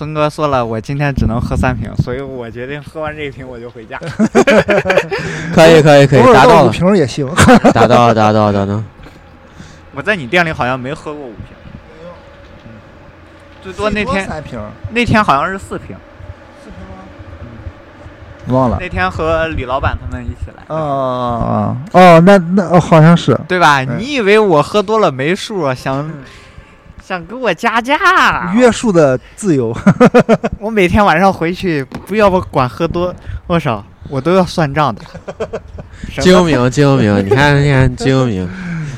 [0.00, 3.98] 孙哥说了，我今天只能喝三瓶，所以我决定喝完这一瓶我就回家。
[5.54, 7.28] 可以可以可以，达到五，瓶也行。
[7.74, 8.82] 达到了达到了达到。
[9.94, 11.48] 我在你店里好像没喝过五瓶，
[12.64, 12.70] 嗯
[13.60, 14.58] 最多那天三瓶，
[14.92, 15.94] 那天好像是四瓶，
[16.64, 17.04] 四瓶吗？
[18.48, 18.78] 嗯忘了。
[18.80, 23.38] 那天和李老板他们一起来，哦哦哦，那那哦好像是。
[23.46, 23.82] 对吧？
[23.82, 25.74] 嗯你以为我喝多了没数啊？
[25.74, 26.10] 想
[27.10, 28.52] 想给我加价？
[28.54, 29.76] 约束的自由，
[30.60, 33.12] 我每天晚上回去，不要不管喝多
[33.48, 35.02] 多少，我都要算账的。
[36.22, 38.48] 精明精明，你看你看精明，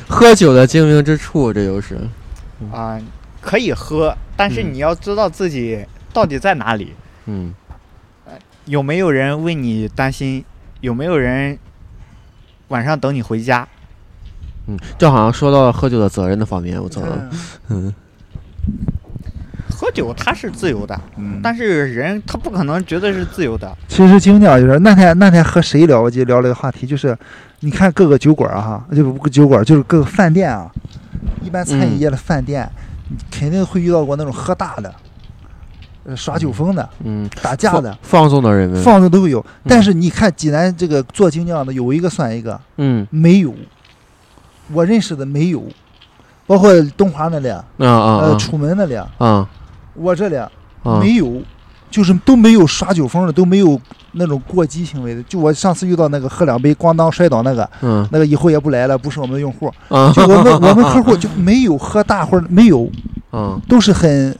[0.07, 1.97] 喝酒的精明之处，这就是。
[2.71, 3.01] 啊、
[3.41, 5.83] 可以喝，但是嗯你要知道自己
[6.13, 6.93] 到底在哪里，
[7.25, 7.51] 嗯
[8.65, 10.45] 有没有人为你担心，
[10.81, 11.57] 有没有人
[12.67, 13.67] 晚上等你回家。
[14.67, 17.01] 嗯，这好像说到了喝酒的责任的方面，我操。
[17.69, 17.91] 嗯
[19.73, 23.75] 喝酒它是自由的，嗯，但是人他不可能绝对是自由的。
[23.87, 27.17] 其实精酿就是那天那天和谁聊，我就聊了个话题，就是
[27.61, 30.71] 你看各个酒馆儿哈，就不酒馆儿就是各个饭店啊，
[31.43, 32.69] 一般餐饮业的饭店，
[33.09, 34.93] 你肯定会遇到过那种喝大的，
[36.05, 38.69] 呃耍酒疯的、嗯，打架的、放纵的人。
[38.69, 39.43] 们，放纵都会有。
[39.65, 43.05] 但是你看济南这个做精酿的，有一个算一个，嗯。
[43.09, 43.53] 没有，
[44.71, 45.63] 我认识的没有，
[46.45, 49.47] 包括东华那里，啊啊呃，啊楚门那里，啊
[49.93, 50.49] 我这里啊，
[50.99, 51.41] 没有，
[51.89, 53.79] 就是都没有耍酒疯的，都没有
[54.13, 55.23] 那种过激行为的。
[55.23, 59.71] 就我上次遇到那个喝两杯咣当摔倒那个，嗯那个以后也不来了，不是我们的用户。
[59.89, 62.89] 啊，就我们 我们客户就没有喝大或者没有，
[63.31, 64.37] 嗯都是很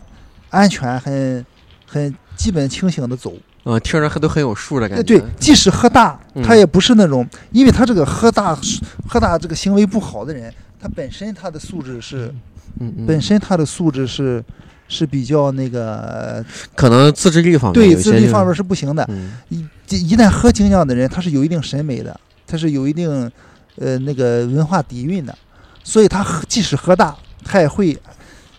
[0.49, 1.45] 安全、很
[1.87, 3.33] 很基本清醒的走。
[3.65, 5.17] 嗯，听着还都很有数的感哎，觉。
[5.17, 8.53] 对，即使喝大，嗯他也不是那种，因为他这个喝大
[9.07, 12.25] 喝大这个行为不好的人，他本身他的素质是
[12.81, 14.43] 嗯嗯，本身他的素质是
[14.93, 19.03] 是比较那个可能自制力方面对自制力方面是不行的。
[19.09, 19.33] 嗯
[19.89, 22.17] 一一旦喝精酿的人，他是有一定审美的，
[22.47, 23.29] 他是有一定
[23.77, 25.37] 呃那个文化底蕴的，
[25.83, 27.95] 所以他喝即使喝大，他也会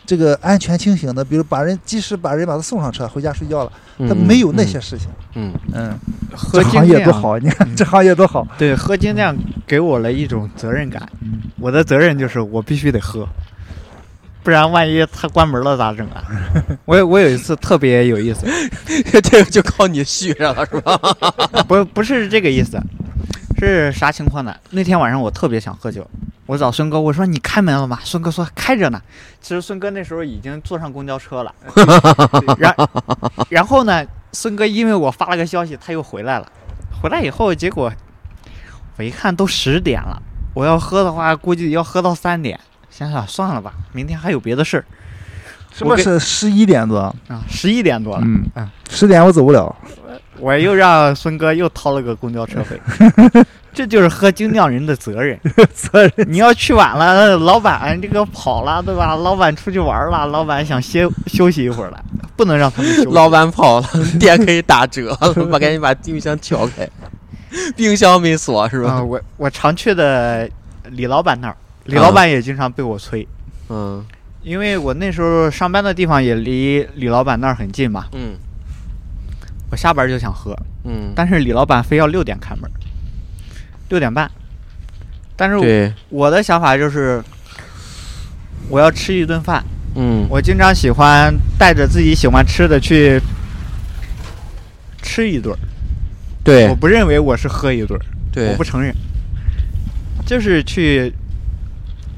[0.06, 5.08] 这个安全清醒的，比如把人即使把人把他送上车回家睡觉了，嗯，他没有那些事情。
[5.34, 5.98] 嗯嗯，
[6.32, 8.46] 喝精这行业多酿，好，你看这行业多好。
[8.56, 9.34] 对，喝精酿
[9.66, 11.08] 给我了一种责任感。
[11.22, 13.26] 嗯我的责任就是我必须得喝，
[14.44, 16.22] 不然万一他关门了咋整啊？
[16.84, 18.46] 我有我有一次特别有意思，
[19.22, 20.96] 这个就靠你续上了是吧？
[21.66, 22.78] 不不是这个意思，
[23.58, 24.54] 是啥情况呢？
[24.70, 26.06] 那天晚上我特别想喝酒，
[26.44, 27.98] 我找孙哥，我说你开门了吗？
[28.04, 29.00] 孙哥说开着呢。
[29.40, 31.54] 其实孙哥那时候已经坐上公交车了，
[32.58, 32.74] 然
[33.48, 36.46] 然后呢，孙哥因为我发了个消息，他又回来了。
[37.02, 37.90] 回来以后，结果
[38.98, 40.20] 我一看都十点了，
[40.54, 42.60] 我要喝的话，估计要喝到三点。
[42.96, 44.84] 想想算了吧，明天还有别的事儿
[45.72, 46.98] 什么是十一点多？
[47.26, 48.22] 啊，十一点多了。
[48.24, 49.74] 嗯嗯，十点我走不了。
[50.38, 52.80] 我又让孙哥又掏了个公交车费，
[53.74, 55.36] 这就是喝精酿人的责任。
[55.74, 59.16] 责任你要去晚了，老板这个跑了，对吧？
[59.16, 62.00] 老板出去玩了，老板想歇休息一会儿了，
[62.36, 63.08] 不能让他们休息。
[63.10, 63.88] 老板跑了，
[64.20, 66.88] 店可以打折了，把赶紧把冰箱撬开，
[67.74, 69.02] 冰箱没锁是啊、吧？
[69.02, 70.48] 我我常去的
[70.90, 73.26] 李老板那儿，李啊老板也经常被我催，
[73.68, 74.04] 嗯。
[74.42, 78.36] 因为我那时候上班的地方也离李老板那儿很近嘛，嗯。
[79.70, 80.54] 我下班就想喝，
[80.84, 82.70] 嗯，但是李老板非要六点开门，
[83.88, 84.30] 六点半。
[85.34, 87.24] 但是，我的想法就是，
[88.68, 89.64] 我要吃一顿饭，
[89.96, 90.26] 嗯。
[90.28, 93.18] 我经常喜欢带着自己喜欢吃的去
[95.02, 95.58] 吃一顿儿。
[96.44, 96.68] 对。
[96.68, 98.50] 我不认为我是喝一顿儿，对。
[98.50, 98.94] 我不承认，
[100.26, 101.12] 就是去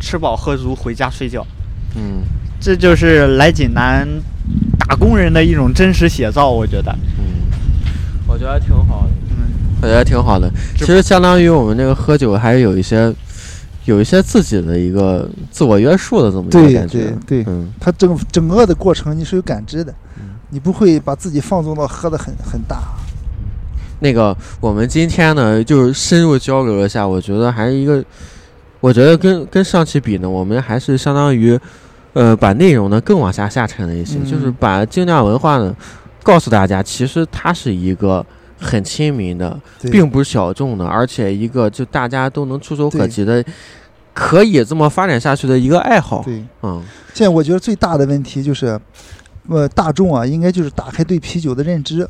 [0.00, 1.46] 吃饱喝足回家睡觉。
[1.96, 2.22] 嗯
[2.58, 4.08] 这就是来济南
[4.78, 6.90] 打工人的一种真实写照，我觉得。
[7.18, 7.24] 嗯，
[8.26, 9.10] 我觉得挺好的。
[9.30, 9.36] 嗯，
[9.82, 10.50] 我觉得挺好的。
[10.76, 13.12] 其实相当于我们这个喝酒还是有一些，
[13.84, 17.14] 有一些自己的一个自我约束的这么一个感觉。
[17.26, 22.82] 对对，嗯它整整个的过程你是有感知的嗯，你不会把自己放纵到喝的很很大。
[24.00, 28.02] 那个我们今天呢，就是深入交流了一下，我觉得还是一个，
[28.80, 31.58] 我觉得跟跟上期比呢，我们还是相当于，
[32.12, 34.24] 呃，把内容呢更往下下沉了一些，嗯。
[34.30, 35.74] 就是把精酿文化呢
[36.22, 38.24] 告诉大家，其实它是一个
[38.60, 39.58] 很亲民的，
[39.90, 43.44] 并不是小众的，而且一个就大家都能触手可及的，
[44.12, 46.22] 可以这么发展下去的一个爱好。
[46.22, 46.82] 对，嗯。
[47.14, 48.78] 现在我觉得最大的问题就是，
[49.48, 52.06] 呃，大众啊，应该就是打开对啤酒的认知，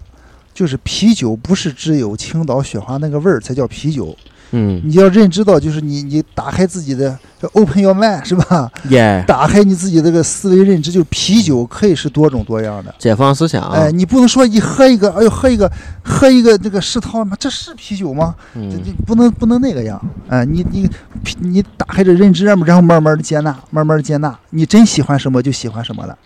[0.53, 4.17] 就是啤酒不是只有青岛雪花那个味儿才叫啤酒，
[4.53, 7.18] 嗯你要认知到，就是你你打开自己的
[7.53, 8.70] open your mind 是吧？
[8.88, 12.94] 耶，打开你自己这个思维认知，就是啤酒可以是多种多样的。
[12.99, 15.70] 解放思想，哎，你不能说一喝一个，哎呦，喝一个，
[16.05, 18.34] 喝一个这个世涛，妈这是啤酒吗？
[18.55, 20.01] 这嗯这不能不能那个样。
[20.28, 20.88] 哎，你你
[21.40, 26.16] 你打开这认知，然后慢慢的接纳，慢慢的接纳，你真喜欢什么就喜欢什么了。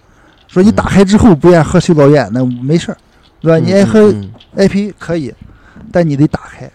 [0.47, 2.97] 说你打开之后不愿喝修道院，那没事儿，
[3.41, 3.65] 对吧？
[3.65, 4.13] 你爱喝
[4.57, 5.33] IP 可以，
[5.93, 6.69] 但你得打开，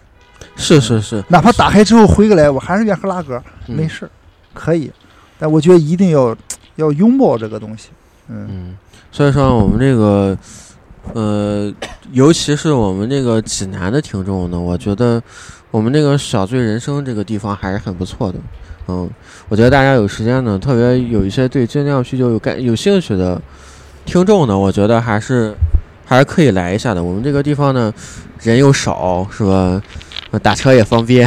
[0.56, 4.10] 是是是，哪怕打开之后回过来，我还是愿喝拉格，嗯没事儿，
[4.54, 4.90] 可以。
[5.38, 6.34] 但我觉得一定要
[6.76, 7.90] 要拥抱这个东西。
[8.28, 8.76] 嗯，嗯，
[9.12, 10.36] 所以说我们这个，
[11.12, 11.72] 呃，
[12.12, 15.22] 尤其是我们这个济南的听众呢，我觉得
[15.70, 18.38] 我们这个小醉人生这个地方还是很不错的。
[18.88, 19.08] 嗯，
[19.48, 23.40] 我觉得大家有时间呢，特别有一些对精酿啤酒有感有兴趣的
[24.06, 25.54] 听众呢，我觉得还是
[26.04, 27.04] 还是可以来一下的。
[27.04, 27.92] 我们这个地方呢，
[28.40, 29.82] 人又少，是吧？
[30.36, 31.26] 呃打车也方便，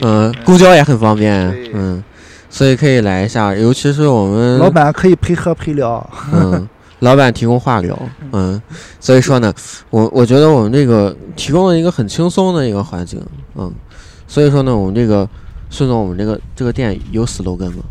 [0.00, 1.32] 嗯，公交也很方便，
[1.72, 2.02] 嗯，
[2.50, 3.54] 所以可以来一下。
[3.54, 6.04] 尤其是我们老板可以陪喝陪聊。
[6.32, 6.68] 嗯，
[6.98, 7.96] 老板提供话聊，
[8.32, 8.60] 嗯，
[8.98, 9.54] 所以说呢，
[9.90, 13.24] 我我觉得我们这个提供了一个很轻松的一个环境，
[13.54, 13.72] 嗯，
[14.26, 15.28] 所以说呢，我们这个
[15.70, 17.84] 孙总，我们这个这个店有 slogan 吗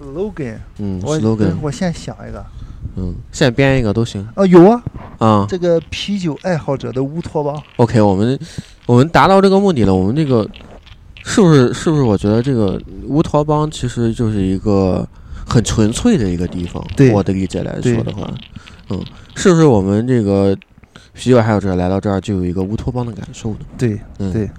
[0.00, 2.44] ？slogan，嗯，slogan，我先想一个。
[2.96, 4.82] 嗯，现在编一个都行啊，有啊，
[5.18, 5.46] 啊。
[5.48, 7.60] 这个啤酒爱好者的乌托邦。
[7.76, 8.36] OK，我们
[8.88, 10.48] 我们达到这个目的了，我们这个
[11.22, 12.02] 是不是是不是？
[12.02, 15.06] 我觉得这个乌托邦其实就是一个
[15.46, 16.82] 很纯粹的一个地方。
[16.96, 18.32] 对我的理解来说的话，
[18.88, 19.04] 嗯，
[19.36, 20.56] 是不是我们这个
[21.12, 23.58] 啤酒爱好者来到这儿就有一个乌托邦的感受呢？
[23.76, 24.50] 对嗯，对，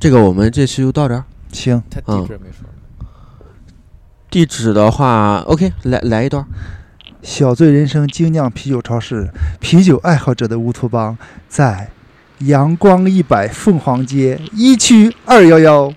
[0.00, 1.22] 这个我们这期就到这儿。
[1.52, 2.66] 行，他嗯地址没说。
[4.30, 6.42] 地址的话，OK，来来一段。
[7.20, 9.28] 小醉人生精酿啤酒超市，
[9.60, 11.90] 啤酒爱好者的乌托邦在
[12.40, 15.86] 阳光一百凤凰街一区二幺幺。
[15.86, 15.94] 嗯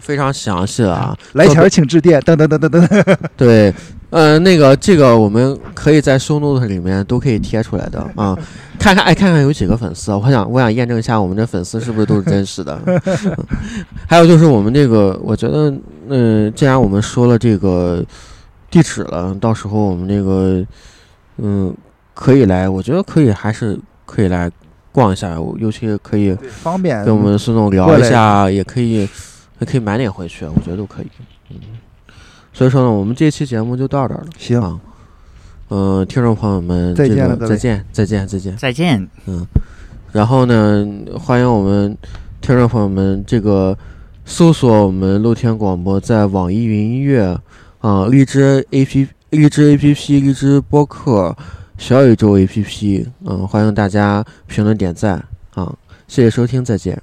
[0.00, 1.16] 非常详细了啊。
[1.34, 3.04] 来钱请致电，等等等等等。
[3.36, 3.72] 对，
[4.10, 8.36] 呃，那个这个我们可以在 show note 里面都可以贴出来的啊，
[8.78, 12.80] 看看哎，看看有几个粉丝啊，我想我想验证一下我们这粉丝是不是都是真实的。
[12.86, 13.36] 嗯
[14.08, 15.74] 还有就是我们这个，我觉得，
[16.08, 18.02] 嗯、既然我们说了这个
[18.70, 20.64] 地址了，到时候我们这个，
[21.38, 21.74] 嗯，
[22.14, 24.50] 可以来，我觉得可以，还是可以来
[24.98, 29.08] 逛一下，我尤其可以，方便跟我们孙总聊一下，也可以，
[29.60, 31.06] 也可以买点回去，我觉得都可以。
[31.50, 31.56] 嗯，
[32.52, 34.26] 所以说呢，我们这期节目就到这儿了。
[34.36, 34.80] 行，啊，
[35.68, 38.56] 嗯、听众朋友们，再这见再见，再见，再见。
[38.56, 39.08] 再见。
[39.26, 39.46] 嗯
[40.10, 40.84] 然后呢，
[41.16, 41.96] 欢迎我们
[42.40, 43.78] 听众朋友们，这个
[44.24, 47.38] 搜索我们露天广播在网易云音乐、
[47.80, 51.36] 啊、荔枝 A P、荔枝 A P P、荔枝播客、
[51.78, 55.24] 小宇宙 A P P，嗯、欢迎大家评论点赞
[55.54, 55.72] 啊，
[56.08, 57.00] 谢谢收听，再见。